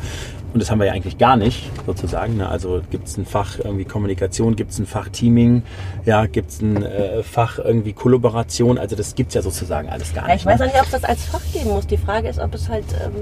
[0.54, 2.38] und das haben wir ja eigentlich gar nicht, sozusagen.
[2.38, 2.50] Ne?
[2.50, 5.64] Also gibt es ein Fach irgendwie Kommunikation, gibt es ein Fach Teaming,
[6.06, 8.78] ja, gibt es ein äh, Fach irgendwie Kollaboration.
[8.78, 10.42] Also das gibt es ja sozusagen alles gar ja, nicht.
[10.42, 10.66] Ich weiß ne?
[10.66, 11.88] auch nicht, ob es das als Fach geben muss.
[11.88, 13.14] Die Frage ist, ob es halt, ähm,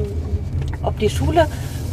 [0.83, 1.47] ob die Schule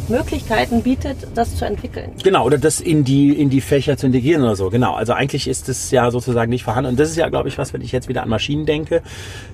[0.09, 2.13] Möglichkeiten bietet, das zu entwickeln.
[2.23, 4.71] Genau, oder das in die, in die Fächer zu integrieren oder so.
[4.71, 4.95] Genau.
[4.95, 6.91] Also eigentlich ist das ja sozusagen nicht vorhanden.
[6.91, 9.03] Und das ist ja, glaube ich, was, wenn ich jetzt wieder an Maschinen denke.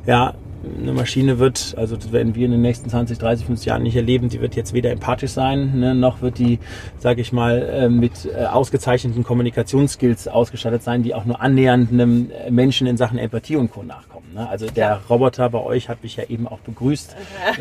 [0.06, 0.34] Ja,
[0.80, 3.96] eine Maschine wird, also das werden wir in den nächsten 20, 30, 50 Jahren nicht
[3.96, 6.58] erleben, die wird jetzt weder empathisch sein, ne, noch wird die,
[6.98, 12.30] sage ich mal, äh, mit äh, ausgezeichneten Kommunikationsskills ausgestattet sein, die auch nur annähernd einem
[12.50, 13.82] Menschen in Sachen Empathie und Co.
[13.82, 14.22] nachkommen.
[14.34, 14.48] Ne?
[14.48, 17.16] Also der Roboter bei euch hat mich ja eben auch begrüßt.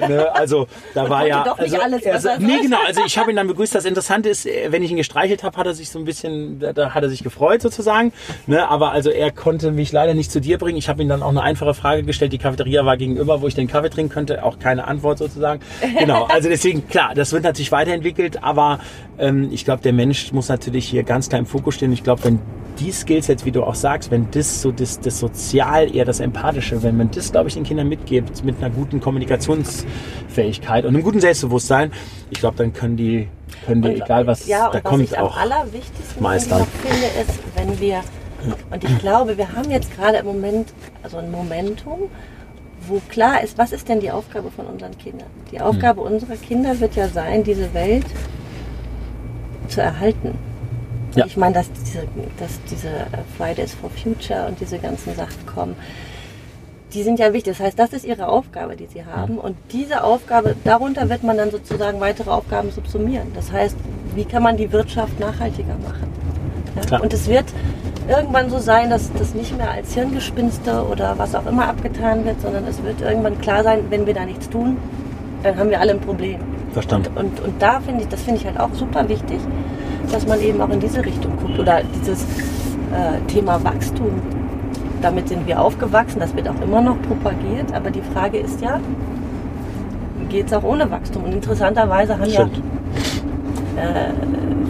[0.08, 0.34] Ne?
[0.34, 3.36] Also da war ja, doch nicht also, alles er, nee genau, also ich habe ihn
[3.36, 3.76] dann begrüßt.
[3.76, 6.60] Das Interessante ist, äh, wenn ich ihn gestreichelt habe, hat er sich so ein bisschen,
[6.60, 8.14] da hat er sich gefreut sozusagen.
[8.48, 8.68] Ne?
[8.70, 10.78] Aber also er konnte mich leider nicht zu dir bringen.
[10.78, 12.34] Ich habe ihm dann auch eine einfache Frage gestellt.
[12.34, 15.62] Die Cafeteria war war gegenüber, wo ich den Kaffee trinken könnte, auch keine Antwort sozusagen.
[15.98, 18.80] Genau, also deswegen, klar, das wird natürlich weiterentwickelt, aber
[19.18, 21.94] ähm, ich glaube, der Mensch muss natürlich hier ganz klar im Fokus stehen.
[21.94, 22.40] Ich glaube, wenn
[22.80, 26.20] die Skills jetzt, wie du auch sagst, wenn das so das, das Sozial, eher das
[26.20, 31.04] Empathische, wenn man das, glaube ich, den Kindern mitgibt, mit einer guten Kommunikationsfähigkeit und einem
[31.04, 31.92] guten Selbstbewusstsein,
[32.30, 33.30] ich glaube, dann können die,
[33.66, 35.38] können die, und, egal was ja, da kommt, was ich auch
[36.20, 36.68] meistern.
[36.82, 38.02] finde, ist, wenn wir,
[38.70, 40.74] und ich glaube, wir haben jetzt gerade im Moment
[41.04, 42.10] also ein Momentum,
[42.88, 45.30] wo klar ist, was ist denn die Aufgabe von unseren Kindern?
[45.52, 46.14] Die Aufgabe mhm.
[46.14, 48.06] unserer Kinder wird ja sein, diese Welt
[49.68, 50.38] zu erhalten.
[51.16, 51.26] Ja.
[51.26, 52.08] Ich meine, dass diese,
[52.40, 55.76] dass diese äh, Fridays for Future und diese ganzen Sachen kommen,
[56.94, 57.58] die sind ja wichtig.
[57.58, 59.38] Das heißt, das ist ihre Aufgabe, die sie haben.
[59.38, 63.32] Und diese Aufgabe, darunter wird man dann sozusagen weitere Aufgaben subsumieren.
[63.34, 63.76] Das heißt,
[64.16, 66.21] wie kann man die Wirtschaft nachhaltiger machen?
[66.76, 67.00] Ja?
[67.00, 67.46] Und es wird
[68.08, 72.42] irgendwann so sein, dass das nicht mehr als Hirngespinste oder was auch immer abgetan wird,
[72.42, 74.78] sondern es wird irgendwann klar sein, wenn wir da nichts tun,
[75.44, 76.40] dann haben wir alle ein Problem.
[76.74, 77.10] Verstanden.
[77.16, 79.40] Und, und, und da finde ich, das finde ich halt auch super wichtig,
[80.12, 84.22] dass man eben auch in diese Richtung guckt oder dieses äh, Thema Wachstum.
[85.02, 88.80] Damit sind wir aufgewachsen, das wird auch immer noch propagiert, aber die Frage ist ja,
[90.30, 91.24] geht es auch ohne Wachstum?
[91.24, 92.62] Und interessanterweise haben Stimmt.
[93.76, 94.14] ja äh,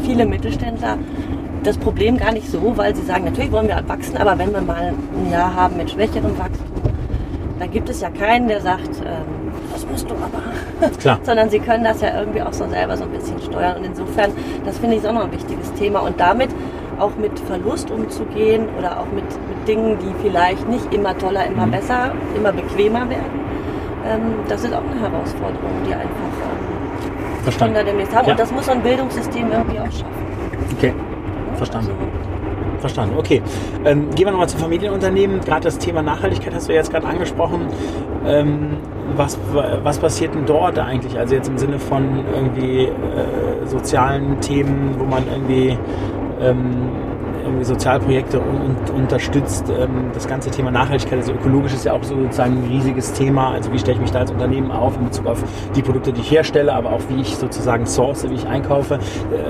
[0.03, 0.97] viele Mittelständler
[1.64, 4.62] das Problem gar nicht so, weil sie sagen, natürlich wollen wir wachsen, aber wenn wir
[4.62, 6.82] mal ein Jahr haben mit schwächerem Wachstum,
[7.59, 10.91] dann gibt es ja keinen, der sagt, ähm, das musst du aber.
[10.99, 11.20] Klar.
[11.22, 13.78] Sondern sie können das ja irgendwie auch so selber so ein bisschen steuern.
[13.78, 14.32] Und insofern,
[14.66, 15.99] das finde ich auch noch ein wichtiges Thema.
[15.99, 16.49] Und damit
[16.99, 21.68] auch mit Verlust umzugehen oder auch mit, mit Dingen, die vielleicht nicht immer toller, immer
[21.68, 21.72] mhm.
[21.72, 23.41] besser, immer bequemer werden,
[24.07, 27.76] ähm, das ist auch eine Herausforderung, die einfach ähm, Verstanden.
[27.76, 28.26] Kinder demnächst haben.
[28.26, 28.32] Ja.
[28.32, 30.22] Und das muss so ein Bildungssystem irgendwie auch schaffen.
[30.78, 30.93] Okay,
[31.62, 31.91] verstanden.
[32.80, 33.43] Verstanden, okay.
[33.86, 35.41] Ähm, gehen wir nochmal zu Familienunternehmen.
[35.41, 37.68] Gerade das Thema Nachhaltigkeit hast du jetzt gerade angesprochen.
[38.26, 38.78] Ähm,
[39.16, 39.38] was,
[39.84, 41.18] was passiert denn dort eigentlich?
[41.20, 45.78] Also jetzt im Sinne von irgendwie äh, sozialen Themen, wo man irgendwie,
[46.41, 46.89] ähm,
[47.43, 49.65] irgendwie Sozialprojekte un un unterstützt.
[49.69, 53.51] Ähm, das ganze Thema Nachhaltigkeit, also ökologisch ist ja auch so sozusagen ein riesiges Thema.
[53.51, 55.43] Also wie stelle ich mich da als Unternehmen auf in Bezug auf
[55.75, 58.99] die Produkte, die ich herstelle, aber auch wie ich sozusagen source, wie ich einkaufe.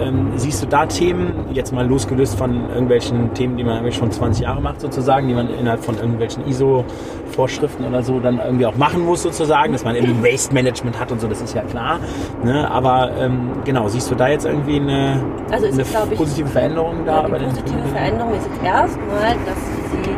[0.01, 4.11] Ähm, siehst du da Themen, jetzt mal losgelöst von irgendwelchen Themen, die man eigentlich schon
[4.11, 8.75] 20 Jahre macht sozusagen, die man innerhalb von irgendwelchen ISO-Vorschriften oder so dann irgendwie auch
[8.75, 11.99] machen muss sozusagen, dass man irgendwie Waste Management hat und so, das ist ja klar.
[12.43, 12.69] Ne?
[12.69, 15.21] Aber ähm, genau, siehst du da jetzt irgendwie eine,
[15.51, 17.23] Also eine ist, glaub ich, positive Veränderung da?
[17.23, 17.95] Ja, bei den positive Unternehmen?
[17.97, 19.59] Veränderung ist jetzt erstmal, dass
[19.91, 20.15] sie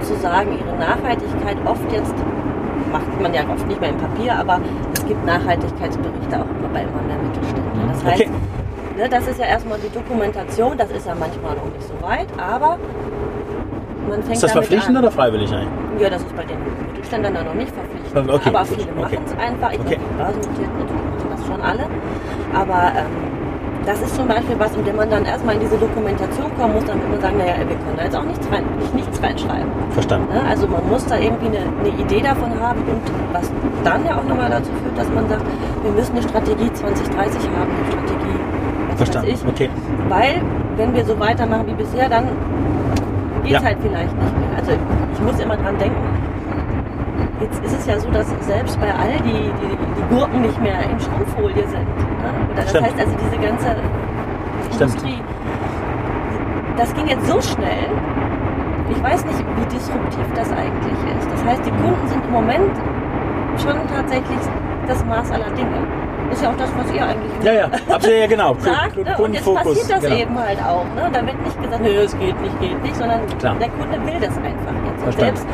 [0.00, 2.14] sozusagen ihre Nachhaltigkeit oft jetzt,
[2.92, 4.60] macht man ja oft nicht mehr im Papier, aber
[4.94, 7.88] es gibt Nachhaltigkeitsberichte auch immer bei immer mehr Mittelständlern.
[7.92, 8.30] Das heißt, Okay.
[8.96, 12.28] ne, das ist ja erstmal die Dokumentation, das ist ja manchmal noch nicht so weit,
[12.38, 12.78] aber
[14.08, 15.02] man fängt Ist das verpflichtend an.
[15.04, 15.68] oder freiwillig eigentlich?
[16.00, 16.56] Ja, das ist bei den
[16.92, 18.30] Mittelständlern dann noch nicht verpflichtend.
[18.30, 19.00] Okay, aber viele okay.
[19.00, 19.72] machen es einfach.
[19.72, 19.96] Ich Okay.
[19.96, 21.84] glaube, die börsennotierten Unternehmen machen das schon alle.
[22.54, 23.35] Aber ähm,
[23.86, 26.84] das ist zum Beispiel was, in dem man dann erstmal in diese Dokumentation kommen muss,
[26.84, 29.70] damit man sagen, naja, wir können da jetzt auch nichts, rein, nicht, nichts reinschreiben.
[29.90, 30.28] Verstanden.
[30.34, 30.42] Ne?
[30.48, 33.00] Also man muss da irgendwie eine, eine Idee davon haben und
[33.32, 33.50] was
[33.84, 35.42] dann ja auch nochmal dazu führt, dass man sagt,
[35.82, 39.30] wir müssen eine Strategie 2030 haben, eine Strategie, Verstanden.
[39.30, 39.46] ich.
[39.46, 39.70] Okay.
[40.08, 40.42] Weil,
[40.76, 42.24] wenn wir so weitermachen wie bisher, dann
[43.44, 43.68] geht es Ja.
[43.68, 44.58] halt vielleicht nicht mehr.
[44.58, 45.96] Also ich muss immer dran denken,
[47.40, 50.98] jetzt ist es ja so, dass selbst bei Aldi die, die Gurken nicht mehr in
[50.98, 51.86] Schrumpffolie sind.
[51.86, 52.32] Ne?
[52.52, 52.86] Oder das Stimmt.
[52.86, 53.76] heißt also diese ganze
[54.72, 55.22] Industrie,
[56.76, 57.88] das ging jetzt so schnell,
[58.90, 61.30] ich weiß nicht, wie disruptiv das eigentlich ist.
[61.30, 62.76] Das heißt, die Kunden sind im Moment
[63.58, 64.38] schon tatsächlich
[64.86, 65.86] das Maß aller Dinge.
[66.30, 67.64] Ist ja auch das, was ihr eigentlich Ja, ja,
[67.94, 68.54] absolut, ja, genau.
[68.58, 68.96] sagt.
[68.96, 69.16] Ne?
[69.18, 70.16] Und jetzt Kundenfokus, passiert das genau.
[70.16, 70.84] eben halt auch.
[70.94, 71.08] Ne?
[71.12, 73.54] Da wird nicht gesagt, nee, es geht nicht, geht nicht, sondern Klar.
[73.60, 74.74] der Kunde will das einfach
[75.06, 75.18] jetzt.
[75.18, 75.46] Selbst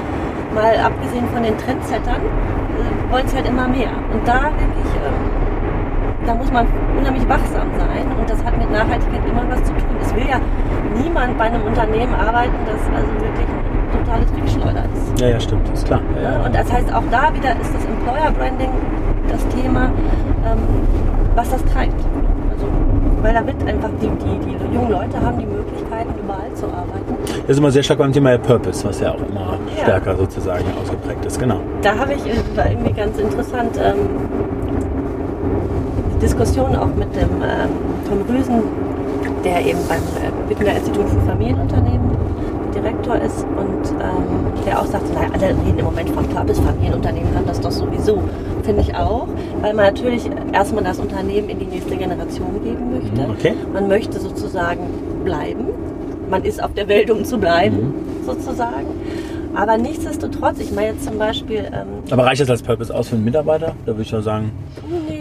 [0.55, 3.91] mal abgesehen von den Trendsettern, äh, wollen es halt immer mehr.
[4.13, 5.33] Und da denke ich, ähm,
[6.27, 6.67] da muss man
[6.99, 8.07] unheimlich wachsam sein.
[8.19, 9.97] Und das hat mit Nachhaltigkeit immer was zu tun.
[10.01, 10.39] Es will ja
[10.95, 15.21] niemand bei einem Unternehmen arbeiten, das also wirklich ein totales Wegschleuder ist.
[15.21, 16.01] Ja, ja, stimmt, ist klar.
[16.17, 16.47] Ja, ja.
[16.47, 18.71] Und das heißt, auch da wieder ist das Employer Branding
[19.29, 19.91] das Thema,
[20.47, 20.59] ähm,
[21.35, 22.01] was das treibt.
[22.51, 22.67] Also,
[23.23, 27.17] weil da wird einfach, die, die, die jungen Leute haben die Möglichkeiten, überall zu arbeiten.
[27.43, 29.83] Das ist immer sehr stark beim Thema Purpose, was ja auch immer Ja.
[29.83, 31.61] stärker sozusagen ausgeprägt ist, genau.
[31.83, 33.97] Da habe ich, äh, war irgendwie ganz interessant, ähm,
[36.15, 37.71] die Diskussion auch mit dem ähm,
[38.09, 38.63] Tom Rüsen,
[39.45, 42.13] der eben beim äh, Wittner Institut für Familienunternehmen
[42.75, 47.35] Direktor ist und ähm, der auch sagt, naja, alle reden im Moment vom Purpose, Familienunternehmen
[47.35, 48.23] haben das doch sowieso.
[48.63, 49.27] Finde ich auch,
[49.61, 53.21] weil man natürlich erstmal das Unternehmen in die nächste Generation geben möchte.
[53.27, 53.55] Mhm, okay.
[53.73, 54.81] Man möchte sozusagen
[55.25, 55.67] bleiben.
[56.33, 58.25] Man ist auf der Welt, um zu bleiben, Mhm.
[58.25, 58.87] sozusagen.
[59.55, 63.17] Aber nichtsdestotrotz, ich meine jetzt zum Beispiel, ähm, Aber reicht das als Purpose aus für
[63.17, 63.77] einen Mitarbeiter?
[63.85, 64.51] Da würde ich ja sagen,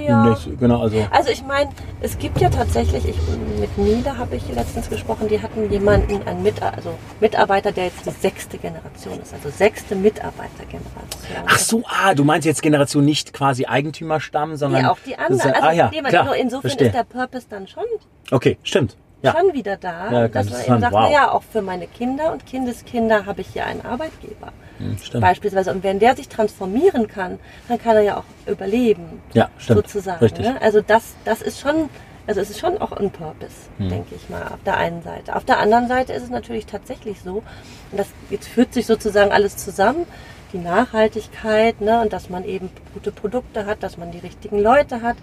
[0.08, 3.18] ja, nicht, genau, also also ich meine, es gibt ja tatsächlich, ich,
[3.60, 8.06] mit Nida habe ich letztens gesprochen, die hatten jemanden, einen Mit, also Mitarbeiter, der jetzt
[8.06, 11.44] die sechste Generation ist, also sechste Mitarbeitergeneration.
[11.46, 15.40] Ach so, ah, du meinst jetzt Generation nicht quasi Eigentümerstamm, sondern Nee, auch die anderen.
[15.40, 16.88] Ja- Also ah, ja, nee, klar, nur insofern verstehe.
[16.88, 17.84] ist der Purpose dann schon,
[18.32, 18.96] Okay, stimmt.
[19.24, 19.34] Ja.
[19.38, 21.02] schon wieder da, Ja, dass man eben sagt, wow.
[21.10, 24.52] naja, auch für meine Kinder und Kindeskinder habe ich hier einen Arbeitgeber.
[24.80, 25.22] Hm, Stimmt.
[25.24, 25.72] Beispielsweise.
[25.72, 29.22] Und wenn der sich transformieren kann, dann kann er ja auch überleben.
[29.34, 29.78] Ja, stimmt.
[29.88, 30.20] Sozusagen.
[30.20, 30.46] Richtig.
[30.46, 30.60] Ne?
[30.62, 31.90] Also das, das ist schon,
[32.26, 33.90] also es ist schon auch ein Purpose, Hm.
[33.90, 35.36] denke ich mal, auf der einen Seite.
[35.36, 37.44] Auf der anderen Seite ist es natürlich tatsächlich so,
[37.92, 40.06] und das jetzt führt sich sozusagen alles zusammen,
[40.54, 45.02] die Nachhaltigkeit, ne, und dass man eben gute Produkte hat, dass man die richtigen Leute
[45.02, 45.16] hat.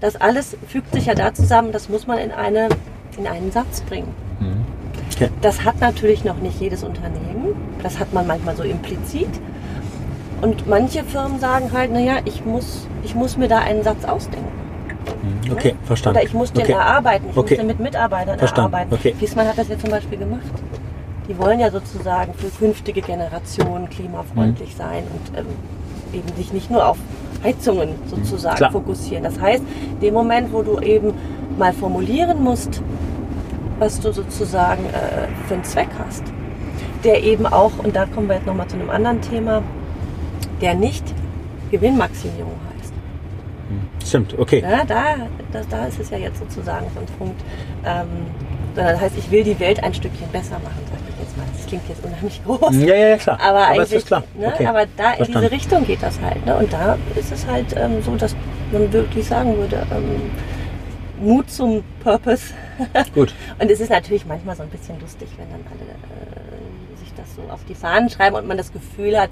[0.00, 2.68] Das alles fügt sich ja da zusammen, das muss man in eine,
[3.18, 4.08] in einen Satz bringen.
[5.14, 5.28] Okay.
[5.40, 7.54] Das hat natürlich noch nicht jedes Unternehmen.
[7.82, 9.28] Das hat man manchmal so implizit.
[10.40, 14.48] Und manche Firmen sagen halt, naja, ich muss, ich muss mir da einen Satz ausdenken.
[15.46, 16.18] Hm, Okay, verstanden.
[16.18, 16.72] Oder ich muss den okay.
[16.72, 17.26] erarbeiten.
[17.30, 17.50] Ich Okay.
[17.54, 18.72] muss den mit Mitarbeitern Verstanden.
[18.72, 18.94] erarbeiten.
[18.94, 19.14] Okay.
[19.20, 20.40] Wiesmann hat das ja zum Beispiel gemacht.
[21.28, 24.78] Die wollen ja sozusagen für künftige Generationen klimafreundlich Mhm.
[24.78, 25.46] sein und ähm,
[26.12, 26.98] eben sich nicht nur auf
[27.44, 28.70] Heizungen sozusagen Mhm.
[28.72, 29.22] Fokussieren.
[29.24, 31.14] Das heißt, in dem Moment, wo du eben
[31.62, 32.82] mal formulieren musst,
[33.78, 36.24] was du sozusagen äh, für einen Zweck hast,
[37.04, 39.62] der eben auch, und da kommen wir jetzt nochmal zu einem anderen Thema,
[40.60, 41.04] der nicht
[41.70, 42.92] Gewinnmaximierung heißt.
[44.08, 44.60] Stimmt, okay.
[44.60, 45.04] Ja, da,
[45.52, 47.40] da, da ist es ja jetzt sozusagen so ein Punkt.
[47.86, 48.08] Ähm,
[48.74, 51.44] sondern das heißt, ich will die Welt ein Stückchen besser machen, sage ich jetzt mal.
[51.56, 52.74] Das klingt jetzt unheimlich groß.
[52.74, 53.38] Ja, ja, ja, klar.
[53.40, 54.24] Aber, es eigentlich, klar.
[54.36, 54.66] Ne, Okay.
[54.66, 55.32] aber da in Verstanden.
[55.40, 56.44] diese Richtung geht das halt.
[56.44, 56.56] Ne?
[56.56, 58.34] Und da ist es halt ähm, so, dass
[58.72, 60.30] man wirklich sagen würde, ähm,
[61.22, 62.52] Mut zum Purpose.
[63.14, 63.34] Gut.
[63.58, 67.34] Und es ist natürlich manchmal so ein bisschen lustig, wenn dann alle äh, sich das
[67.34, 69.30] so auf die Fahnen schreiben und man das Gefühl hat,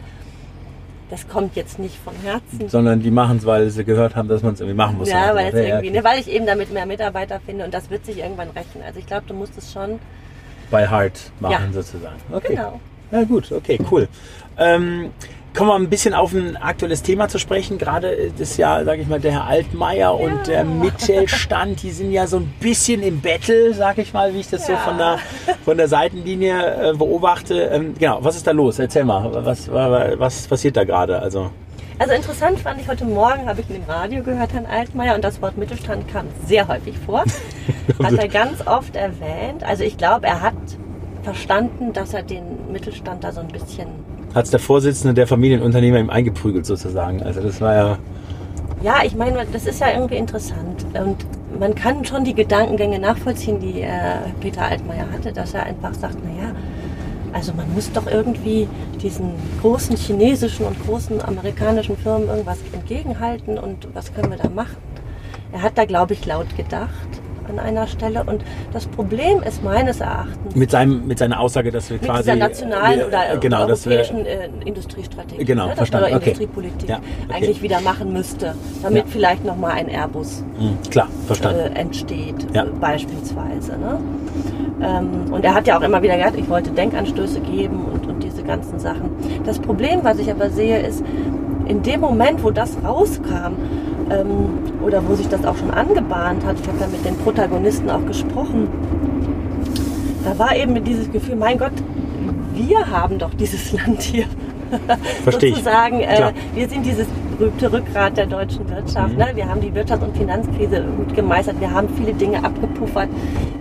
[1.10, 2.68] das kommt jetzt nicht vom Herzen.
[2.68, 5.08] Sondern die machen es, weil sie gehört haben, dass man es irgendwie machen muss.
[5.10, 7.90] Ja, weil, es ja, irgendwie, ne, weil ich eben damit mehr Mitarbeiter finde und das
[7.90, 8.82] wird sich irgendwann rächen.
[8.86, 9.98] Also ich glaube, du musst es schon.
[10.70, 11.72] Bei Hard machen Ja.
[11.72, 12.20] sozusagen.
[12.32, 12.54] Okay.
[12.54, 12.80] Genau.
[13.10, 14.06] Ja gut, okay, cool.
[14.56, 15.10] Ähm,
[15.56, 17.78] kommen wir ein bisschen auf ein aktuelles Thema zu sprechen.
[17.78, 22.26] Gerade ist ja, sage ich mal, der Herr Altmaier und der Mittelstand, die sind ja
[22.26, 24.78] so ein bisschen im Battle, sag ich mal, wie ich das so Ja.
[24.78, 25.18] von der,
[25.64, 27.54] von der Seitenlinie äh, beobachte.
[27.72, 28.78] Ähm, genau, was ist da los?
[28.78, 31.18] Erzähl mal, was, was passiert da gerade?
[31.20, 31.50] Also,
[31.98, 35.24] Also interessant fand ich heute Morgen, habe ich in dem Radio gehört, Herrn Altmaier, und
[35.24, 37.24] das Wort Mittelstand kam sehr häufig vor.
[38.02, 39.64] hat er ganz oft erwähnt.
[39.64, 40.54] Also ich glaube, er hat
[41.22, 43.88] verstanden, dass er den Mittelstand da so ein bisschen
[44.34, 47.22] hat es der Vorsitzende der Familienunternehmer ihm eingeprügelt sozusagen.
[47.22, 47.98] Also das war ja...
[48.82, 50.86] Ja, ich meine, das ist ja irgendwie interessant.
[50.94, 51.26] Und
[51.58, 53.90] man kann schon die Gedankengänge nachvollziehen, die äh,
[54.40, 56.54] Peter Altmaier hatte, dass er einfach sagt, naja,
[57.32, 58.66] also man muss doch irgendwie
[59.02, 64.76] diesen großen chinesischen und großen amerikanischen Firmen irgendwas entgegenhalten und was können wir da machen?
[65.52, 67.19] Er hat da, glaube ich, laut gedacht
[67.50, 68.24] an einer Stelle.
[68.24, 68.42] Und
[68.72, 72.22] das Problem ist meines Erachtens Mit, seinem, mit seiner Aussage, dass wir mit quasi...
[72.22, 76.10] dieser nationalen wir- oder genau, dass wir, europäischen äh, Industriestrategie, Genau, ne, verstanden.
[76.10, 76.30] man Okay.
[76.30, 77.34] Industriepolitik Ja, okay.
[77.34, 79.10] eigentlich wieder machen müsste, damit Ja.
[79.10, 81.60] vielleicht nochmal ein Airbus Hm, klar, verstanden.
[81.74, 82.64] äh, entsteht, Ja.
[82.64, 83.72] äh, beispielsweise.
[83.72, 83.98] Ne?
[84.82, 88.22] Ähm, und er hat ja auch immer wieder gesagt, ich wollte Denkanstöße geben und, und
[88.22, 89.10] diese ganzen Sachen.
[89.44, 91.02] Das Problem, was ich aber sehe, ist,
[91.66, 93.52] in dem Moment, wo das rauskam,
[94.10, 97.90] ähm, oder wo sich das auch schon angebahnt hat, ich habe ja mit den Protagonisten
[97.90, 98.68] auch gesprochen,
[100.24, 101.72] da war eben dieses Gefühl, mein Gott,
[102.54, 104.26] wir haben doch dieses Land hier.
[105.24, 105.56] Verstehe ich.
[105.56, 107.06] Sozusagen, äh, wir sind dieses
[107.36, 109.12] berühmte Rückgrat der deutschen Wirtschaft.
[109.12, 109.18] Mhm.
[109.18, 109.30] Ne?
[109.34, 111.58] Wir haben die Wirtschafts- und Finanzkrise gut gemeistert.
[111.60, 113.08] Wir haben viele Dinge abgepuffert,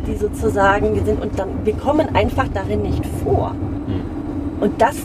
[0.05, 3.51] die sozusagen wir sind und dann, wir kommen einfach darin nicht vor.
[3.51, 4.61] Hm.
[4.61, 4.97] Und das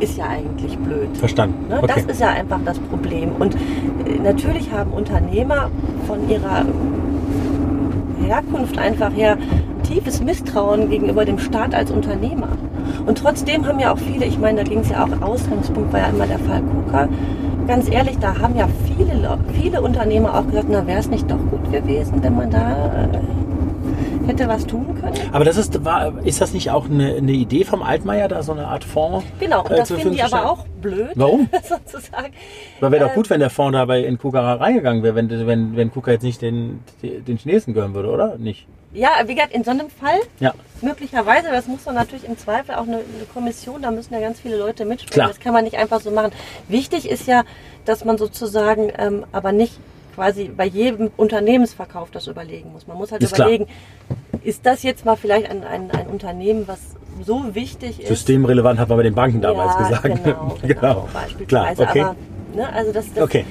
[0.00, 1.16] ist ja eigentlich blöd.
[1.16, 1.68] Verstanden.
[1.68, 1.78] Ne?
[1.82, 1.92] Okay.
[1.94, 3.30] Das ist ja einfach das Problem.
[3.38, 3.58] Und äh,
[4.22, 5.70] natürlich haben Unternehmer
[6.06, 6.64] von ihrer
[8.26, 9.36] Herkunft einfach her
[9.82, 12.48] tiefes Misstrauen gegenüber dem Staat als Unternehmer.
[13.06, 16.00] Und trotzdem haben ja auch viele, ich meine, da ging es ja auch, Ausgangspunkt war
[16.00, 17.08] ja immer der Fall KUKA.
[17.66, 21.38] Ganz ehrlich, da haben ja viele, viele Unternehmer auch gesagt, na wäre es nicht doch
[21.50, 23.53] gut gewesen, wenn man da äh,
[24.26, 25.14] hätte was tun können.
[25.32, 28.52] Aber das ist, war, ist das nicht auch eine, eine Idee vom Altmaier, da so
[28.52, 29.24] eine Art Fonds?
[29.40, 31.10] Genau, und äh, das finden die aber auch blöd.
[31.14, 31.48] Warum?
[31.62, 32.32] sozusagen.
[32.78, 32.92] stellen?
[32.92, 35.90] Wäre doch äh, gut, wenn der Fonds dabei in KUKA reingegangen wäre, wenn, wenn, wenn
[35.90, 38.36] KUKA jetzt nicht den, den Chinesen gehören würde, oder?
[38.38, 38.66] Nicht?
[38.92, 40.54] Ja, wie gesagt, in so einem Fall Ja.
[40.80, 44.40] möglicherweise, das muss man natürlich im Zweifel auch eine, eine Kommission, da müssen ja ganz
[44.40, 45.14] viele Leute mitsprechen.
[45.14, 45.28] Klar.
[45.28, 46.30] Das kann man nicht einfach so machen.
[46.68, 47.42] Wichtig ist ja,
[47.84, 49.78] dass man sozusagen ähm, aber nicht
[50.14, 52.86] quasi bei jedem Unternehmensverkauf das überlegen muss.
[52.86, 53.48] Man muss halt Ist klar.
[53.48, 53.70] überlegen,
[54.42, 56.78] ist das jetzt mal vielleicht ein, ein, ein Unternehmen, was
[57.24, 58.08] so wichtig ist?
[58.08, 60.24] Systemrelevant hat man bei den Banken damals ja, gesagt.
[60.24, 61.46] Genau, genau, beispielsweise.
[61.46, 62.00] Klar, okay.
[62.02, 62.16] Aber
[62.54, 63.44] ne, also das, das, Okay.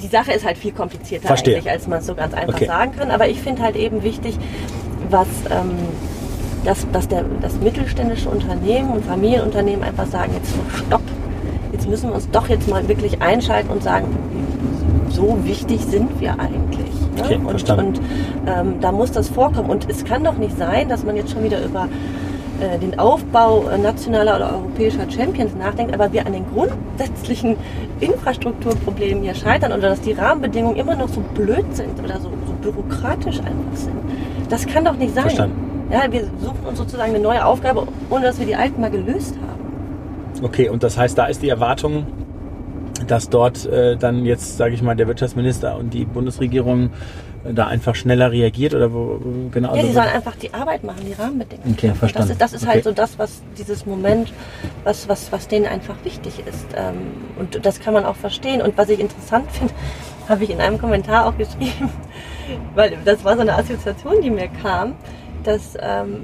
[0.00, 1.56] die Sache ist halt viel komplizierter Verstehe.
[1.56, 2.66] eigentlich, als man es so ganz einfach Okay.
[2.66, 3.10] sagen kann.
[3.10, 4.36] Aber ich finde halt eben wichtig,
[5.10, 5.70] was ähm,
[6.64, 11.02] dass, dass der, das mittelständische Unternehmen und Familienunternehmen einfach sagen, jetzt stopp,
[11.72, 14.06] jetzt müssen wir uns doch jetzt mal wirklich einschalten und sagen,
[15.22, 16.90] so wichtig sind wir eigentlich.
[17.16, 17.22] Ne?
[17.22, 18.00] Okay, und und
[18.46, 19.70] ähm, da muss das vorkommen.
[19.70, 21.88] Und es kann doch nicht sein, dass man jetzt schon wieder über
[22.60, 27.56] äh, den Aufbau äh, nationaler oder europäischer Champions nachdenkt, aber wir an den grundsätzlichen
[28.00, 32.52] Infrastrukturproblemen hier scheitern oder dass die Rahmenbedingungen immer noch so blöd sind oder so, so
[32.60, 33.96] bürokratisch einfach sind.
[34.48, 35.24] Das kann doch nicht sein.
[35.24, 35.56] Verstanden.
[35.92, 39.36] Ja, wir suchen uns sozusagen eine neue Aufgabe, ohne dass wir die alten mal gelöst
[39.36, 40.44] haben.
[40.44, 42.06] Okay, und das heißt, da ist die Erwartung,
[43.06, 46.90] dass dort äh, dann jetzt, sage ich mal, der Wirtschaftsminister und die Bundesregierung
[47.44, 49.68] äh, da einfach schneller reagiert oder wo, wo- genau?
[49.68, 51.74] Ja, also die wo- sollen einfach die Arbeit machen, die Rahmenbedingungen.
[51.74, 52.28] Okay, verstanden.
[52.28, 52.72] Das ist, das ist Okay.
[52.74, 54.32] halt so das, was dieses Moment,
[54.84, 56.66] was, was, was denen einfach wichtig ist.
[56.76, 56.94] Ähm,
[57.38, 58.62] Und das kann man auch verstehen.
[58.62, 59.74] Und was ich interessant finde,
[60.28, 61.90] habe ich in einem Kommentar auch geschrieben,
[62.74, 64.94] weil das war so eine Assoziation, die mir kam,
[65.44, 66.22] dass ähm,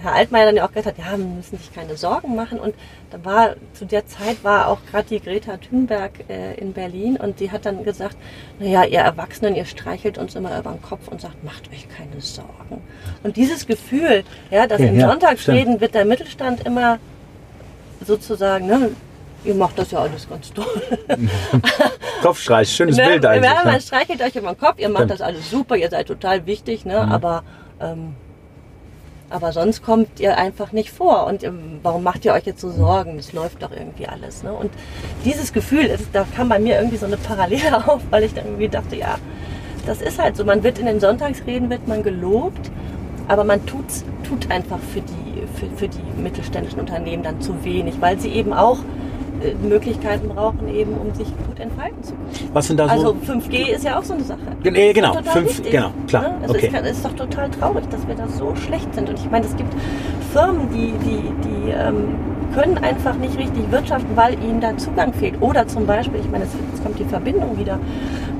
[0.00, 2.58] Herr Altmaier dann ja auch gesagt hat, ja, wir müssen sich keine Sorgen machen.
[2.58, 2.74] Und
[3.10, 7.40] da war zu der Zeit war auch gerade die Greta Thunberg äh, in Berlin und
[7.40, 8.16] die hat dann gesagt,
[8.58, 12.20] naja, ihr Erwachsenen, ihr streichelt uns immer über den Kopf und sagt, macht euch keine
[12.20, 12.82] Sorgen.
[13.22, 16.98] Und dieses Gefühl, ja, dass Ja, in ja, Sonntagsreden wird der Mittelstand immer
[18.04, 18.90] sozusagen, ne,
[19.44, 20.82] ihr macht das ja alles ganz toll.
[22.22, 23.04] Kopfstreich, schönes Ne?
[23.04, 23.50] Bild eigentlich.
[23.50, 26.46] Ja, man streichelt euch über den Kopf, ihr macht das alles super, ihr seid total
[26.46, 27.04] wichtig, ne?
[27.04, 27.12] Mhm.
[27.12, 27.42] aber
[27.80, 28.14] ähm,
[29.30, 31.26] Aber sonst kommt ihr einfach nicht vor.
[31.26, 33.18] Und ähm, warum macht ihr euch jetzt so Sorgen?
[33.18, 34.42] Es läuft doch irgendwie alles.
[34.42, 34.52] Ne?
[34.52, 34.70] Und
[35.24, 38.46] dieses Gefühl, das, da kam bei mir irgendwie so eine Parallele auf, weil ich dann
[38.46, 39.18] irgendwie dachte, ja,
[39.86, 40.44] das ist halt so.
[40.44, 42.70] Man wird in den Sonntagsreden wird man gelobt,
[43.26, 48.00] aber man tut's, tut einfach für die, für, für die mittelständischen Unternehmen dann zu wenig,
[48.00, 48.78] weil sie eben auch
[49.62, 52.50] Möglichkeiten brauchen, eben um sich gut entfalten zu können.
[52.52, 52.92] Was sind da so?
[52.92, 54.40] Also 5G ist ja auch so eine Sache.
[54.64, 56.34] Äh, genau, fünf- wichtig, genau, klar, ne?
[56.44, 56.66] Es, okay.
[56.68, 59.08] ist, es ist doch total traurig, dass wir da so schlecht sind.
[59.08, 59.72] Und ich meine, es gibt
[60.32, 62.14] Firmen, die, die, die ähm,
[62.54, 65.40] können einfach nicht richtig wirtschaften, weil ihnen da Zugang fehlt.
[65.40, 67.78] Oder zum Beispiel, ich meine, jetzt, jetzt kommt die Verbindung wieder.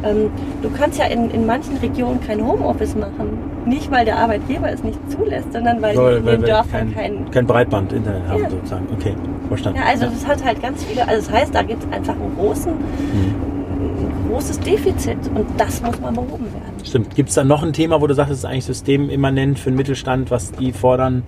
[0.05, 0.31] Ähm,
[0.63, 3.39] du kannst ja in, in manchen Regionen kein Homeoffice machen.
[3.69, 7.15] Nicht, weil der Arbeitgeber es nicht zulässt, sondern weil Weil- die in den Dörfern kein,
[7.25, 8.51] kein, kein Breitband-Internet haben, Ja.
[8.51, 8.87] sozusagen.
[8.93, 9.15] Okay,
[9.49, 9.79] verstanden.
[9.81, 12.35] ja, also das hat halt ganz viele, also das heißt, da gibt es einfach einen
[12.37, 16.85] großen, ein großes Defizit und das muss mal behoben werden.
[16.85, 17.15] Stimmt.
[17.15, 19.77] Gibt es da noch ein Thema, wo du sagst, es ist eigentlich systemimmanent für den
[19.77, 21.23] Mittelstand, was die fordern?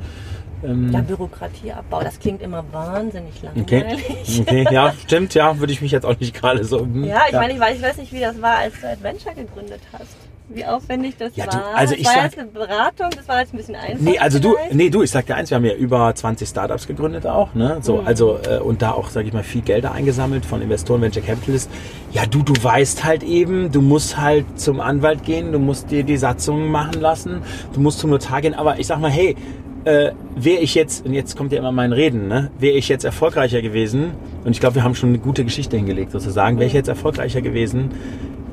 [0.62, 3.80] Ähm, Ja, Bürokratieabbau, das klingt immer wahnsinnig okay.
[3.80, 4.41] langweilig.
[4.43, 6.80] okay, ja, stimmt, ja, würde ich mich jetzt auch nicht gerade so.
[6.80, 9.34] hm, Ja, ich meine, ich weiß, ich weiß nicht, wie das war, als du Adventure
[9.34, 10.16] gegründet hast.
[10.53, 11.74] Wie aufwendig das Ja, du, war.
[11.76, 14.01] also das ich war sag- jetzt eine Beratung, das war jetzt ein bisschen einfach.
[14.01, 16.86] Nee, also du, nee, du, ich sag dir eins, wir haben ja über 20 Startups
[16.88, 17.78] gegründet auch, ne?
[17.82, 18.07] So, Mhm.
[18.07, 21.70] also äh, und da auch, sage ich mal, viel Gelder eingesammelt von Investoren, Venture Capitalists.
[22.12, 26.03] Ja, du, du weißt halt eben, du musst halt zum Anwalt gehen, du musst dir
[26.03, 27.42] die Satzungen machen lassen,
[27.72, 29.36] du musst zum Notar gehen, aber ich sag mal, hey,
[29.84, 32.51] äh, wäre ich jetzt, und jetzt kommt ja immer mein Reden, ne?
[32.59, 34.11] wäre ich jetzt erfolgreicher gewesen,
[34.44, 37.40] und ich glaube, wir haben schon eine gute Geschichte hingelegt sozusagen, wäre ich jetzt erfolgreicher
[37.40, 37.90] gewesen,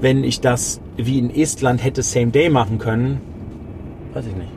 [0.02, 3.22] wenn ich das wie in Estland hätte Same Day machen können,
[4.14, 4.52] weiß ich nicht.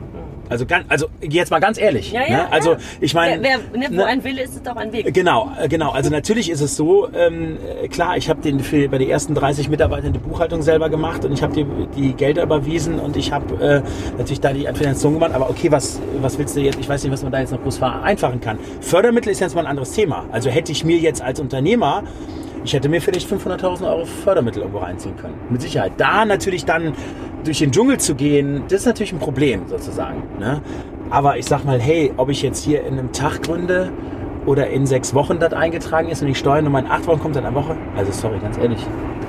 [0.51, 2.11] Also, ganz, also jetzt mal ganz ehrlich.
[2.11, 2.51] Ja, ja, ne?
[2.51, 2.77] Also ja.
[2.99, 5.13] ich meine, ne, wo ne- ein Wille ist, ist auch ein Weg.
[5.13, 5.91] Genau, äh, genau.
[5.91, 9.33] Also natürlich ist es so, ähm, äh, klar, ich habe den für, bei den ersten
[9.33, 11.65] 30 Mitarbeitern die Buchhaltung selber gemacht und ich habe die,
[11.95, 13.81] die Gelder überwiesen und ich habe äh,
[14.17, 15.31] natürlich da die Finanzierung gemacht.
[15.33, 16.77] Aber okay, was, was willst du jetzt?
[16.81, 18.59] Ich weiß nicht, was man da jetzt noch groß vereinfachen kann.
[18.81, 20.25] Fördermittel ist jetzt mal ein anderes Thema.
[20.33, 22.03] Also hätte ich mir jetzt als Unternehmer
[22.63, 25.35] ich hätte mir vielleicht 500.000 Euro Fördermittel irgendwo reinziehen können.
[25.49, 25.93] Mit Sicherheit.
[25.97, 26.93] Da natürlich dann
[27.43, 30.23] durch den Dschungel zu gehen, das ist natürlich ein Problem sozusagen.
[30.39, 30.61] Ne?
[31.09, 33.91] Aber ich sag mal, hey, ob ich jetzt hier in einem Tag gründe
[34.45, 37.45] oder in sechs Wochen das eingetragen ist und die Steuernummer in acht Wochen kommt dann
[37.45, 37.75] eine Woche.
[37.95, 38.79] Also sorry, ganz ehrlich.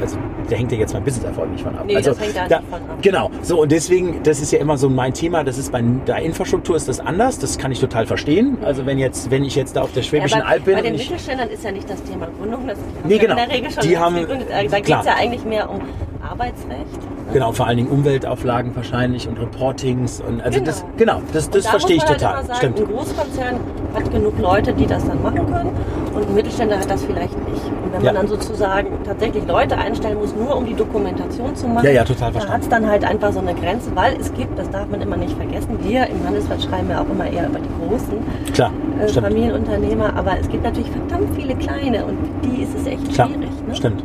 [0.03, 0.17] Also
[0.51, 1.85] da hängt ja jetzt mein Business-Erfolg nicht von ab.
[1.87, 2.99] Nee, also, das hängt da nicht von ab.
[3.01, 3.31] Genau.
[3.43, 5.45] So, und deswegen, das ist ja immer so mein Thema.
[5.45, 7.39] Das ist bei der Infrastruktur ist das anders.
[7.39, 8.59] Das kann ich total verstehen.
[8.65, 10.97] Also wenn jetzt, wenn ich jetzt da auf der Schwäbischen Ja, Alb bin bei den
[10.97, 12.67] Mittelständlern ist ja nicht das Thema Gründung.
[12.67, 13.33] Das haben Nee, genau.
[13.41, 14.49] In der Regel schon Die haben- gegründet.
[14.51, 15.81] Da geht es ja eigentlich mehr um
[16.21, 16.69] Arbeitsrecht.
[16.71, 17.33] ne?
[17.33, 20.67] Genau, vor allen Dingen Umweltauflagen wahrscheinlich und Reportings und also Genau.
[20.71, 22.35] das genau, das, das da verstehe ich man total.
[22.37, 22.81] Halt sagen, Stimmt.
[22.81, 23.61] Ein Großkonzern
[23.95, 25.71] hat genug Leute, die das dann machen können
[26.15, 27.65] und ein Mittelständler hat das vielleicht nicht.
[27.67, 28.13] Und wenn Ja.
[28.13, 32.05] man dann sozusagen tatsächlich Leute einstellen muss, nur um die Dokumentation zu machen, Ja, ja,
[32.05, 34.89] total da hat es dann halt einfach so eine Grenze, weil es gibt, das darf
[34.89, 38.19] man immer nicht vergessen, wir im Handelsblatt schreiben ja auch immer eher über die großen
[38.55, 39.09] Klar, äh.
[39.09, 43.51] Familienunternehmer, aber es gibt natürlich verdammt viele kleine und die ist es echt Klar, schwierig.
[43.67, 43.75] Ne?
[43.75, 44.05] stimmt.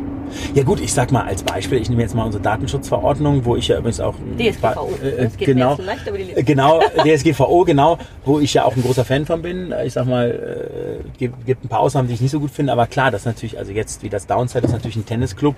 [0.54, 3.68] Ja gut, ich sag mal als Beispiel, ich nehme jetzt mal unsere Datenschutzverordnung, wo ich
[3.68, 4.90] ja übrigens auch DSGVO.
[5.02, 8.82] Äh, äh, geht mir genau, leicht äh, genau, DSGVO, genau, wo ich ja auch ein
[8.82, 9.74] großer Fan von bin.
[9.84, 12.72] Ich sag mal, äh, gibt, gibt ein paar Ausnahmen, die ich nicht so gut finde,
[12.72, 15.56] aber klar, das ist natürlich, also jetzt wie das Downside ist natürlich ein Tennisclub,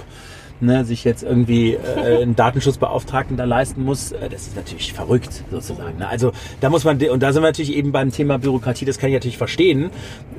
[0.61, 5.45] ne, sich jetzt irgendwie äh, einen Datenschutzbeauftragten da leisten muss, äh, das ist natürlich verrückt
[5.51, 5.99] sozusagen.
[5.99, 6.09] Ne?
[6.09, 9.11] Also da muss man, und da sind wir natürlich eben beim Thema Bürokratie, das kann
[9.11, 9.91] ich natürlich verstehen,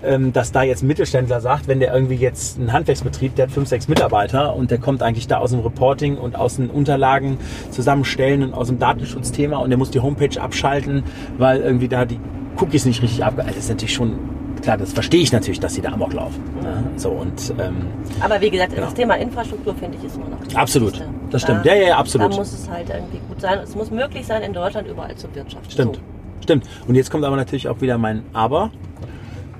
[0.03, 3.51] ähm, dass da jetzt ein Mittelständler sagt, wenn der irgendwie jetzt einen Handwerksbetrieb, der hat
[3.51, 7.38] fünf, sechs Mitarbeiter und der kommt eigentlich da aus dem Reporting und aus den Unterlagen
[7.69, 11.03] zusammenstellen und aus dem Datenschutzthema und der muss die Homepage abschalten,
[11.38, 12.19] weil irgendwie da die
[12.57, 13.41] Cookies nicht richtig abge...
[13.41, 14.19] Also das ist natürlich schon,
[14.62, 16.41] klar, das verstehe ich natürlich, dass sie da Amok laufen.
[16.62, 16.84] Ne?
[16.97, 17.88] So und ähm,
[18.20, 18.86] Aber wie gesagt, Genau.
[18.86, 20.93] das Thema Infrastruktur finde ich ist immer noch das Absolut.
[20.93, 21.14] Wichtigste.
[21.32, 21.66] Das stimmt.
[21.66, 22.32] Da- Ja, ja, ja, absolut.
[22.34, 23.59] Da muss es halt irgendwie gut sein.
[23.59, 25.70] Es muss möglich sein, in Deutschland überall zu wirtschaften.
[25.72, 25.95] Stimmt.
[25.97, 26.01] So.
[26.43, 26.66] Stimmt.
[26.88, 28.72] Und jetzt kommt aber natürlich auch wieder mein Aber.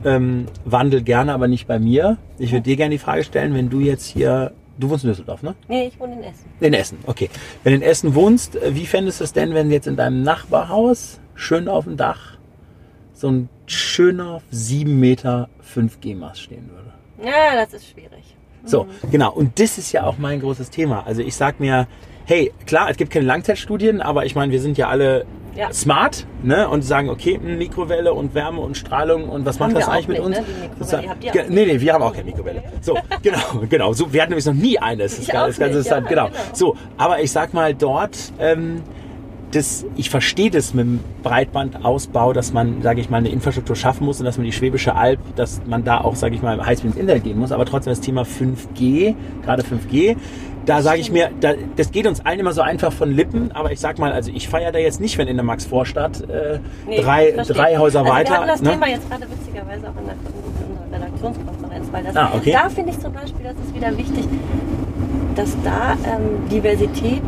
[0.04, 2.18] Ähm, Wandel gerne, aber nicht bei mir.
[2.40, 5.44] Ich würde dir gerne die Frage stellen, wenn du jetzt hier, du wohnst in Düsseldorf,
[5.44, 5.54] ne?
[5.68, 6.46] Nee, ich wohne in Essen.
[6.60, 7.30] In Essen, okay.
[7.64, 10.24] Wenn du in Essen wohnst, äh, wie fändest du es denn, wenn jetzt in deinem
[10.24, 12.38] Nachbarhaus, schön auf dem Dach,
[13.22, 16.92] so ein schöner 7 Meter 5G-Mast stehen würde?
[17.24, 18.36] Ja, das ist schwierig.
[18.66, 19.32] So, genau.
[19.32, 21.06] Und das ist ja auch mein großes Thema.
[21.06, 21.88] Also ich sag mir,
[22.26, 25.72] hey, klar, es gibt keine Langzeitstudien, aber ich meine, wir sind ja alle Ja.
[25.74, 26.68] smart, ne?
[26.70, 30.08] Und sagen, okay, mh, Mikrowelle und Wärme und Strahlung und was Haben macht das eigentlich
[30.08, 30.38] mit uns?
[30.38, 30.46] ne,
[31.22, 32.64] die Ge- nee, nee, wir haben auch keine Mikrowelle.
[32.82, 33.38] So, genau,
[33.70, 33.94] genau.
[33.94, 35.04] So, wir hatten nämlich noch nie eine.
[35.04, 36.26] Das ist das Ganze nicht, dann, ja, genau.
[36.28, 36.38] genau.
[36.54, 38.82] So, aber ich sag mal dort, ähm,
[39.52, 44.06] das, ich verstehe das mit dem Breitbandausbau, dass man, sage ich mal, eine Infrastruktur schaffen
[44.06, 46.92] muss und dass man die Schwäbische Alb, dass man da auch, sage ich mal, Highspeed
[46.92, 47.52] ins Internet gehen muss.
[47.52, 50.16] Aber trotzdem das Thema 5G, gerade 5G,
[50.66, 53.72] da sage ich mir, da, das geht uns allen immer so einfach von Lippen, aber
[53.72, 57.02] ich sag mal, also ich feiere da jetzt nicht, wenn in der Max-Vorstadt äh, Nee,
[57.02, 58.32] drei, drei Häuser also weiter.
[58.32, 58.70] Wir hatten das ne?
[58.72, 62.52] Thema jetzt gerade witzigerweise auch in der, in unserer Redaktionskonferenz, weil das, Ah, okay.
[62.52, 64.26] da finde ich zum Beispiel, das ist wieder wichtig,
[65.36, 67.22] dass da ähm, Diversität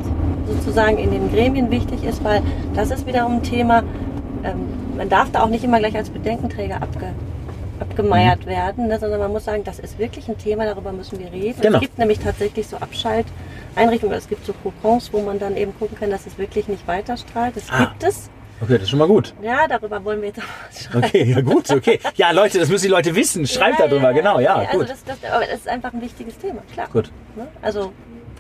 [0.48, 2.42] sozusagen in den Gremien wichtig ist, weil
[2.74, 3.84] das ist wiederum ein Thema,
[4.44, 4.68] ähm,
[4.98, 7.08] man darf da auch nicht immer gleich als Bedenkenträger abge,
[7.80, 11.32] abgemeiert werden, ne, sondern man muss sagen, das ist wirklich ein Thema, darüber müssen wir
[11.32, 11.60] reden.
[11.62, 11.76] Genau.
[11.78, 15.98] Es gibt nämlich tatsächlich so Abschalteinrichtungen, es gibt so Kokons, wo man dann eben gucken
[16.00, 17.56] kann, dass es wirklich nicht weiterstrahlt.
[17.56, 17.86] Das Ah.
[17.86, 18.30] gibt es.
[18.62, 19.34] Okay, das ist schon mal gut.
[19.42, 21.04] Ja, darüber wollen wir jetzt auch was schreiben.
[21.06, 22.00] Okay, ja gut, okay.
[22.16, 23.46] Ja, Leute, das müssen die Leute wissen.
[23.46, 24.90] Schreibt Ja, darüber, ja, genau, ja, Also gut.
[24.90, 26.88] das, das, aber das ist einfach ein wichtiges Thema, klar.
[26.94, 27.48] Gut, Ne?
[27.62, 27.92] Also,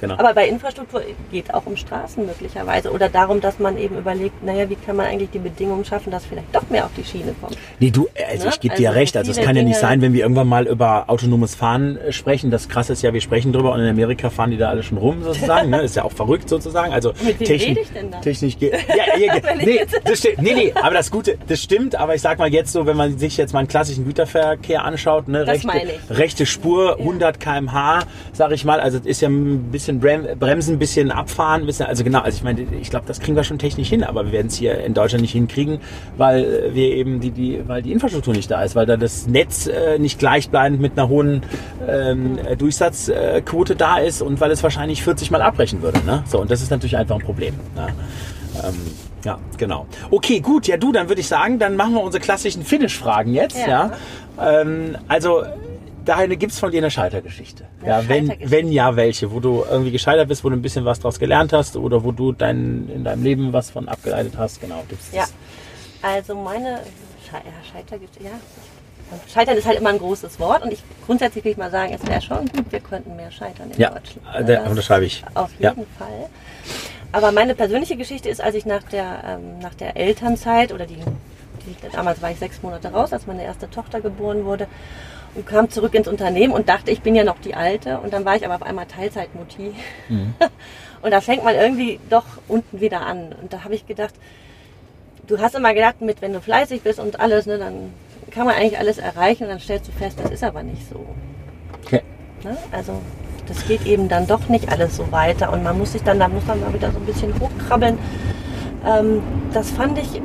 [0.07, 0.19] genau.
[0.19, 1.01] aber bei Infrastruktur
[1.31, 5.07] geht auch um Straßen möglicherweise oder darum, dass man eben überlegt, naja, wie kann man
[5.07, 7.57] eigentlich die Bedingungen schaffen, dass vielleicht doch mehr auf die Schiene kommt.
[7.79, 8.49] Nee, du, also Ne?
[8.53, 9.17] ich gebe dir Also recht.
[9.17, 12.11] Also es kann ja nicht Dinge- sein, wenn wir irgendwann mal über autonomes Fahren äh,
[12.11, 12.51] sprechen.
[12.51, 14.97] Das krasse ist ja, wir sprechen drüber und in Amerika fahren die da alle schon
[14.97, 15.69] rum sozusagen.
[15.69, 15.81] Ne?
[15.81, 16.93] Ist ja auch verrückt sozusagen.
[16.93, 18.19] Also Mit wem Techn- rede ich denn da?
[18.19, 18.73] Technisch geht.
[18.93, 20.39] Ja, ja, ich nee, das stimmt.
[20.41, 21.95] Nee, nee, aber das Gute, das stimmt.
[21.95, 25.27] Aber ich sag mal jetzt so, wenn man sich jetzt mal einen klassischen Güterverkehr anschaut,
[25.27, 25.69] ne, rechte,
[26.09, 27.99] rechte Spur, 100 km/h,
[28.33, 28.79] sag ich mal.
[28.79, 32.19] Also das ist ja ein bisschen Brem Bremsen, ein bisschen abfahren, ein bisschen, also genau.
[32.19, 34.55] Also ich meine, ich glaube, das kriegen wir schon technisch hin, aber wir werden es
[34.55, 35.79] hier in Deutschland nicht hinkriegen,
[36.17, 39.67] weil wir eben die, die, weil die Infrastruktur nicht da ist, weil da das Netz
[39.67, 41.43] äh, nicht gleichbleibend mit einer hohen
[41.87, 45.99] ähm, äh, Durchsatzquote da ist und weil es wahrscheinlich 40 Mal abbrechen würde.
[46.05, 46.23] Ne?
[46.27, 47.55] So, und das ist natürlich einfach ein Problem.
[47.75, 47.87] Ne?
[48.63, 48.75] Ähm,
[49.23, 49.85] ja, genau.
[50.11, 50.67] Okay, gut.
[50.67, 53.57] Ja, du, dann würde ich sagen, dann machen wir unsere klassischen Finish-Fragen jetzt.
[53.57, 53.91] Ja.
[54.37, 54.61] Ja.
[54.61, 55.43] Ähm, also,
[56.05, 57.65] gibt es von dir eine Scheitergeschichte.
[57.81, 60.85] Eine Ja, wenn, wenn ja, welche, wo du irgendwie gescheitert bist, wo du ein bisschen
[60.85, 64.61] was draus gelernt hast oder wo du dein, in deinem Leben was von abgeleitet hast.
[64.61, 65.21] Genau, gibt's Ja.
[65.21, 65.33] das?
[66.01, 66.81] Also meine
[67.25, 67.41] Sche ja,
[67.71, 68.31] Scheiter gibt ja.
[69.31, 72.05] Scheitern ist halt immer ein großes Wort und ich grundsätzlich will ich mal sagen, es
[72.05, 74.27] wäre schon gut, wir könnten mehr scheitern in Ja, Deutschland.
[74.35, 75.23] äh, da Das unterschreibe ich.
[75.35, 75.69] Auf Ja.
[75.69, 76.29] jeden Fall.
[77.11, 80.95] Aber meine persönliche Geschichte ist, als ich nach der, ähm, nach der Elternzeit oder die,
[80.95, 84.67] die, damals war ich sechs Monate raus, als meine erste Tochter geboren wurde
[85.35, 88.25] und kam zurück ins Unternehmen und dachte, ich bin ja noch die Alte und dann
[88.25, 89.73] war ich aber auf einmal Teilzeitmutti.
[90.09, 90.33] Mhm.
[91.03, 93.35] Und da fängt man irgendwie doch unten wieder an.
[93.41, 94.13] Und da habe ich gedacht,
[95.27, 97.93] du hast immer gedacht, mit wenn du fleißig bist und alles, ne, dann
[98.31, 101.05] kann man eigentlich alles erreichen und dann stellst du fest, das ist aber nicht so.
[101.85, 102.01] Okay.
[102.43, 102.57] Ne?
[102.71, 103.01] Also
[103.47, 106.29] das geht eben dann doch nicht alles so weiter und man muss sich dann, da
[106.29, 107.97] muss man mal wieder so ein bisschen hochkrabbeln.
[108.85, 109.21] Ähm,
[109.53, 110.21] das fand ich,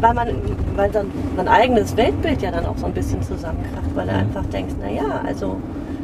[0.00, 0.28] weil man,
[0.76, 4.18] weil dann mein eigenes Weltbild ja dann auch so ein bisschen zusammenkracht, weil du Mhm.
[4.20, 5.56] einfach denkst, na ja, also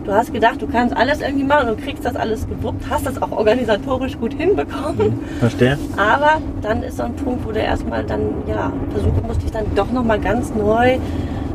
[0.05, 3.20] du hast gedacht, du kannst alles irgendwie machen und kriegst das alles gewuppt, hast das
[3.22, 5.18] auch organisatorisch gut hinbekommen.
[5.38, 5.78] Verstehe?
[5.97, 9.64] Aber dann ist so ein Punkt, wo du erstmal dann, ja, versuchen musst, dich dann
[9.74, 10.99] doch nochmal ganz neu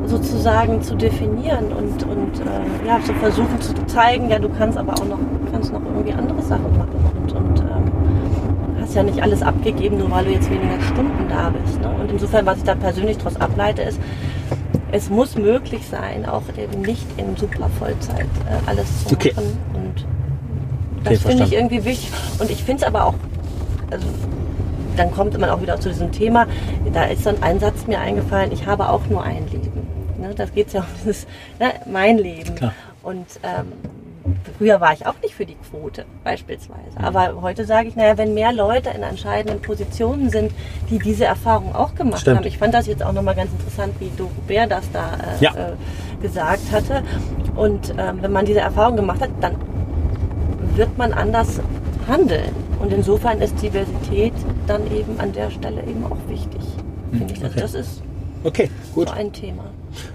[0.05, 4.93] sozusagen zu definieren und, und äh, ja, zu versuchen zu zeigen, ja, du kannst aber
[4.93, 5.19] auch noch,
[5.51, 6.89] kannst noch irgendwie andere Sachen machen
[8.89, 11.79] hast ja nicht alles abgegeben, nur weil du jetzt weniger Stunden da bist.
[11.79, 11.89] Ne?
[12.01, 13.99] Und insofern, was ich da persönlich daraus ableite, ist,
[14.91, 19.33] es muss möglich sein, auch eben nicht in super Vollzeit äh, alles zu Okay.
[19.35, 19.57] machen.
[19.75, 20.05] Und
[21.05, 22.11] Okay, das finde ich irgendwie wichtig.
[22.39, 23.13] Und ich finde es aber auch,
[23.91, 24.07] also
[24.97, 26.47] dann kommt man auch wieder zu diesem Thema,
[26.91, 29.87] da ist dann ein Satz mir eingefallen, ich habe auch nur ein Leben.
[30.19, 31.27] Ne, das geht ja um dieses,
[31.59, 32.55] ne, mein Leben.
[32.55, 32.73] Klar.
[33.03, 33.67] Und ähm,
[34.57, 36.82] früher war ich auch nicht für die Quote beispielsweise.
[37.01, 40.51] Aber heute sage ich, naja, wenn mehr Leute in entscheidenden Positionen sind,
[40.89, 42.38] die diese Erfahrung auch gemacht Stimmt.
[42.39, 42.47] haben.
[42.47, 45.51] Ich fand das jetzt auch nochmal ganz interessant, wie Doro Bär das da äh, Ja.
[45.53, 47.03] äh, gesagt hatte.
[47.55, 49.55] Und ähm, wenn man diese Erfahrung gemacht hat, dann
[50.75, 51.59] wird man anders
[52.07, 52.51] handeln.
[52.80, 54.34] Und insofern ist Diversität
[54.67, 56.61] dann eben an der Stelle eben auch wichtig.
[57.11, 57.43] Finde ich.
[57.43, 57.61] Also okay.
[57.61, 58.01] das ist
[58.43, 59.09] Okay, gut.
[59.09, 59.65] so ein Thema.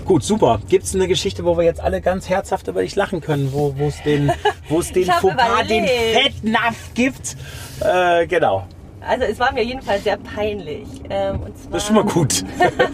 [0.04, 0.60] Gut, super.
[0.68, 3.74] Gibt es eine Geschichte, wo wir jetzt alle ganz herzhaft über dich lachen können, wo
[3.86, 4.32] es den,
[4.68, 5.86] wo es den Fauxpas, den.
[5.86, 7.36] Fettnapf gibt?
[7.80, 8.66] Äh, genau.
[9.06, 10.86] Also es war mir jedenfalls sehr peinlich.
[11.10, 12.44] Ähm, und zwar Das ist schon mal gut.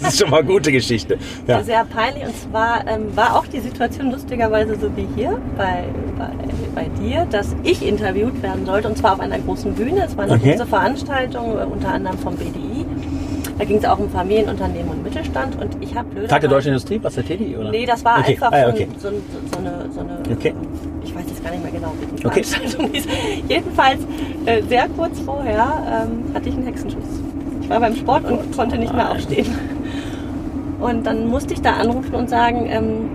[0.03, 1.19] Das ist schon mal eine gute Geschichte.
[1.47, 1.63] Ja.
[1.63, 2.25] Sehr peinlich.
[2.25, 5.85] Und zwar ähm, war auch die Situation lustigerweise so wie hier bei,
[6.19, 6.31] bei,
[6.75, 8.89] bei dir, dass ich interviewt werden sollte.
[8.89, 10.05] Und zwar auf einer großen Bühne.
[10.05, 10.53] Es war eine Okay.
[10.53, 12.70] große Veranstaltung, äh, unter anderem vom BDI.
[13.59, 15.61] Da ging es auch um Familienunternehmen und Mittelstand.
[15.61, 16.29] Und ich habe blöd.
[16.31, 17.71] Tag der deutschen Industrie, was der TDI, oder?
[17.71, 18.33] Nee, das war Okay.
[18.33, 18.89] einfach Ah, okay.
[18.99, 19.15] so, so,
[19.53, 20.55] so eine, so eine Okay.
[21.05, 22.43] ich weiß jetzt gar nicht mehr genau, wie die Okay.
[22.43, 23.07] Veranstaltung hieß.
[23.49, 24.01] Jedenfalls,
[24.47, 27.05] äh, sehr kurz vorher ähm, hatte ich einen Hexenschuss.
[27.63, 29.47] Ich war beim Sport und konnte nicht mehr aufstehen.
[30.81, 33.11] Und dann musste ich da anrufen und sagen, ähm,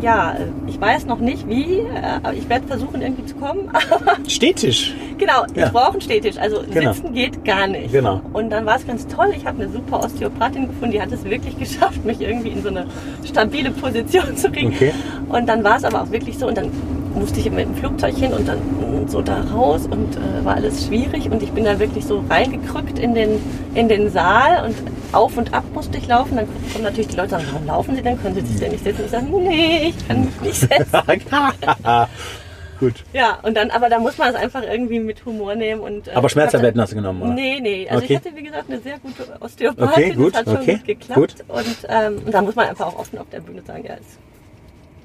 [0.00, 1.86] ja, äh, ich weiß noch nicht wie, äh,
[2.22, 3.68] aber ich werde versuchen irgendwie zu kommen.
[3.72, 4.94] Aber Stehtisch.
[5.26, 5.66] Genau, Ja.
[5.66, 6.36] ich brauche einen Stehtisch.
[6.38, 6.92] Also Genau.
[6.92, 7.92] sitzen geht gar nicht.
[7.92, 8.20] Genau.
[8.32, 9.32] Und dann war es ganz toll.
[9.36, 12.68] Ich habe eine super Osteopathin gefunden, die hat es wirklich geschafft, mich irgendwie in so
[12.68, 12.86] eine
[13.24, 14.68] stabile Position zu kriegen.
[14.74, 14.92] Okay.
[15.28, 16.46] Und dann war es aber auch wirklich so.
[16.46, 16.70] Und dann
[17.14, 18.58] musste ich mit dem Flugzeug hin und dann
[19.06, 22.98] so da raus und äh, war alles schwierig und ich bin da wirklich so reingekrückt
[22.98, 23.38] in den,
[23.74, 24.74] in den Saal und
[25.12, 26.36] auf und ab musste ich laufen.
[26.36, 28.20] Dann kommen natürlich die Leute sagen, warum laufen Sie denn?
[28.20, 29.02] Können Sie sich denn nicht setzen?
[29.04, 30.86] Ich sage, nee, ich kann mich nicht setzen.
[32.80, 33.04] Gut.
[33.12, 35.80] Ja, und dann, aber da muss man es einfach irgendwie mit Humor nehmen.
[35.80, 37.32] Und, äh, Aber Schmerztabletten hast du genommen, oder?
[37.32, 37.88] Nee, nee.
[37.88, 38.14] Also Okay.
[38.14, 39.88] ich hatte, wie gesagt, eine sehr gute Osteopathin.
[39.88, 41.16] Okay, gut, Das hat schon okay, gut geklappt.
[41.16, 41.34] gut.
[41.48, 44.18] Und, ähm, und da muss man einfach auch offen auf der Bühne sagen, ja, jetzt,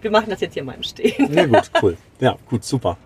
[0.01, 1.27] wir machen das jetzt hier mal im Stehen.
[1.29, 1.97] Nee, gut, cool.
[2.19, 2.97] Ja, gut, super.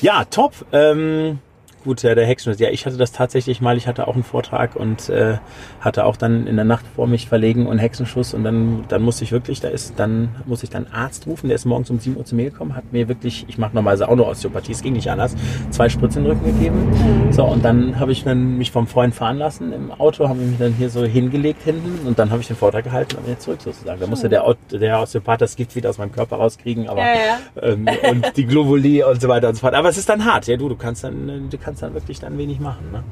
[0.00, 0.54] Ja, top.
[0.72, 1.38] Ähm,
[1.84, 2.60] gut, ja, der Hexenschuss.
[2.60, 3.76] Ja, ich hatte das tatsächlich mal.
[3.76, 5.38] Ich hatte auch einen Vortrag und äh,
[5.80, 8.34] hatte auch dann in der Nacht vor mich verlegen und Hexenschuss.
[8.34, 11.48] Und dann, dann musste ich wirklich, da ist, dann muss ich dann Arzt rufen.
[11.48, 14.08] Der ist morgens um 7 Uhr zu mir gekommen, hat mir wirklich, ich mache normalerweise
[14.08, 15.34] auch nur Osteopathie, es ging nicht anders,
[15.70, 17.30] zwei Spritzen in den Rücken gegeben.
[17.32, 20.58] So, und dann habe ich dann mich vom Freund fahren lassen im Auto, habe mich
[20.58, 23.44] dann hier so hingelegt hinten und dann habe ich den Vortrag gehalten und bin jetzt
[23.44, 24.00] zurück sozusagen.
[24.00, 27.06] Da musste der, Ot- der Osteopath das Gift wieder aus meinem Körper rauskriegen, aber Ja,
[27.14, 27.62] ja.
[27.62, 29.74] ähm, und die Globuli und so weiter und so fort.
[29.74, 32.36] Aber es ist dann hart, ja, du, du kannst dann, du kannst dann wirklich dann
[32.36, 32.90] wenig machen.
[32.90, 33.04] Ne?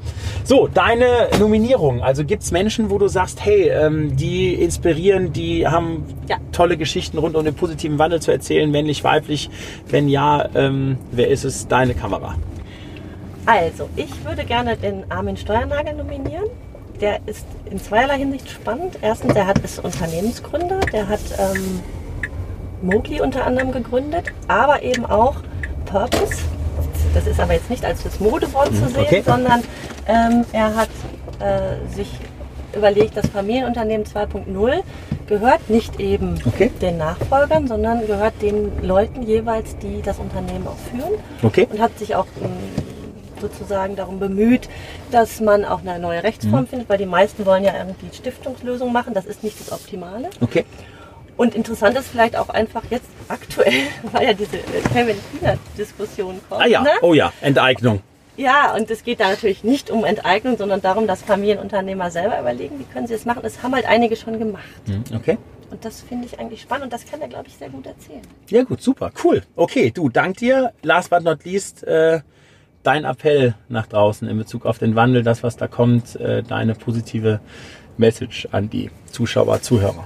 [0.43, 2.01] So, deine Nominierung.
[2.03, 6.37] Also gibt's Menschen, wo du sagst, hey, ähm, die inspirieren, die haben Ja.
[6.51, 9.49] tolle Geschichten rund um den positiven Wandel zu erzählen, männlich, weiblich.
[9.87, 11.67] Wenn ja, ähm, wer ist es?
[11.67, 12.35] Deine Kamera.
[13.45, 16.45] Also, ich würde gerne den Armin Steuernagel nominieren.
[17.01, 18.99] Der ist in zweierlei Hinsicht spannend.
[19.01, 21.79] Erstens, er hat, ist Unternehmensgründer, der hat ähm,
[22.81, 25.37] Mogli unter anderem gegründet, aber eben auch
[25.85, 26.35] Purpose.
[27.13, 29.23] Das ist aber jetzt nicht als das Modewort zu sehen, Mhm, okay.
[29.25, 29.63] sondern
[30.07, 30.89] ähm, er hat
[31.39, 32.09] äh, sich
[32.75, 34.81] überlegt, das Familienunternehmen 2.0
[35.27, 36.71] gehört nicht eben Okay.
[36.81, 41.67] den Nachfolgern, sondern gehört den Leuten jeweils, die das Unternehmen auch führen Okay?
[41.71, 42.51] und hat sich auch ähm,
[43.41, 44.67] sozusagen darum bemüht,
[45.11, 49.13] dass man auch eine neue Rechtsform findet, weil die meisten wollen ja irgendwie Stiftungslösungen machen.
[49.13, 50.29] Das ist nicht das Optimale.
[50.41, 50.65] Okay.
[51.39, 53.71] Und interessant ist vielleicht auch einfach jetzt aktuell,
[54.11, 54.57] weil ja diese
[54.93, 56.61] Kevin-China-Diskussion kommt.
[56.61, 56.89] Ah ja, Ne?
[57.01, 58.01] oh ja, Enteignung.
[58.35, 62.77] Ja, und es geht da natürlich nicht um Enteignung, sondern darum, dass Familienunternehmer selber überlegen,
[62.79, 63.39] wie können sie das machen.
[63.41, 64.65] Das haben halt einige schon gemacht.
[64.85, 65.37] Hm, Okay.
[65.71, 68.21] Und das finde ich eigentlich spannend und das kann er, glaube ich, sehr gut erzählen.
[68.49, 69.43] Ja gut, super, cool.
[69.55, 70.73] Okay, du, dank dir.
[70.81, 72.19] Last but not least, äh,
[72.83, 76.75] dein Appell nach draußen in Bezug auf den Wandel, das, was da kommt, äh, deine
[76.75, 77.39] positive
[77.97, 80.05] Message an die Zuschauer, Zuhörer.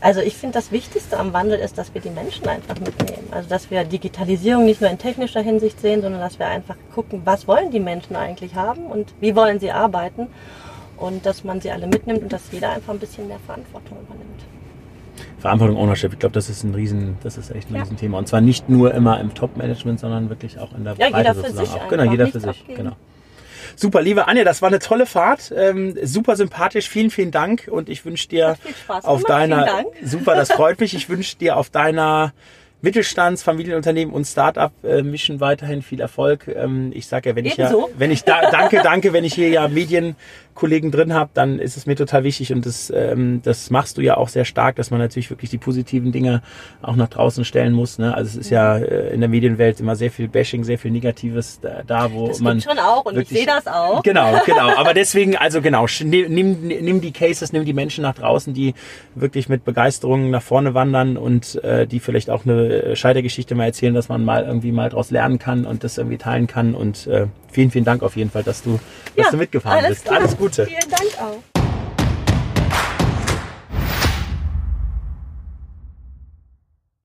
[0.00, 3.28] Also ich finde, das Wichtigste am Wandel ist, dass wir die Menschen einfach mitnehmen.
[3.30, 7.22] Also dass wir Digitalisierung nicht nur in technischer Hinsicht sehen, sondern dass wir einfach gucken,
[7.24, 10.26] was wollen die Menschen eigentlich haben und wie wollen sie arbeiten.
[10.98, 14.44] Und dass man sie alle mitnimmt und dass jeder einfach ein bisschen mehr Verantwortung übernimmt.
[15.38, 17.82] Verantwortung, Ownership, ich glaube, das ist ein Riesen, das ist echt ein Ja.
[17.82, 18.18] Riesenthema.
[18.18, 21.34] Und zwar nicht nur immer im Top-Management, sondern wirklich auch in der Ja, Breite jeder
[21.34, 21.66] für sozusagen.
[21.66, 21.88] sich auch.
[21.88, 22.48] Genau, jeder für sich.
[22.60, 22.76] abgeben.
[22.76, 22.96] Genau.
[23.76, 25.52] Super, liebe Anja, das war eine tolle Fahrt.
[25.54, 26.88] Ähm, super sympathisch.
[26.88, 27.68] Vielen, vielen Dank.
[27.70, 28.56] Und ich wünsche dir
[28.88, 29.28] auf gemacht.
[29.28, 30.94] Deiner super, das freut mich.
[30.94, 32.32] Ich wünsche dir auf deiner
[32.82, 36.48] Mittelstands-, Familienunternehmen und Start-up-Mission weiterhin viel Erfolg.
[36.48, 37.90] Ähm, ich sage ja, wenn ich ja, Ebenso.
[37.98, 39.68] wenn ich da, danke, danke, wenn ich hier ja
[40.56, 44.02] Medienkollegen drin habe, dann ist es mir total wichtig und das, ähm, das machst du
[44.02, 46.42] ja auch sehr stark, dass man natürlich wirklich die positiven Dinge
[46.82, 47.98] auch nach draußen stellen muss.
[47.98, 48.14] Ne?
[48.14, 51.60] Also es ist ja äh, in der Medienwelt immer sehr viel Bashing, sehr viel Negatives
[51.60, 54.02] da, da wo Das man gibt schon auch und ich sehe das auch.
[54.02, 54.74] Genau, genau.
[54.76, 58.74] Aber deswegen, also genau, nimm, nimm, nimm die Cases, nimm die Menschen nach draußen, die
[59.14, 63.94] wirklich mit Begeisterung nach vorne wandern und äh, die vielleicht auch eine Scheitergeschichte mal erzählen,
[63.94, 66.74] dass man mal irgendwie mal daraus lernen kann und das irgendwie teilen kann.
[66.74, 67.26] Und äh,
[67.56, 68.78] vielen, vielen Dank auf jeden Fall, dass du,
[69.16, 70.04] dass du mitgefahren alles bist.
[70.04, 70.20] klar.
[70.20, 70.66] Alles Gute.
[70.66, 71.55] Vielen Dank auch.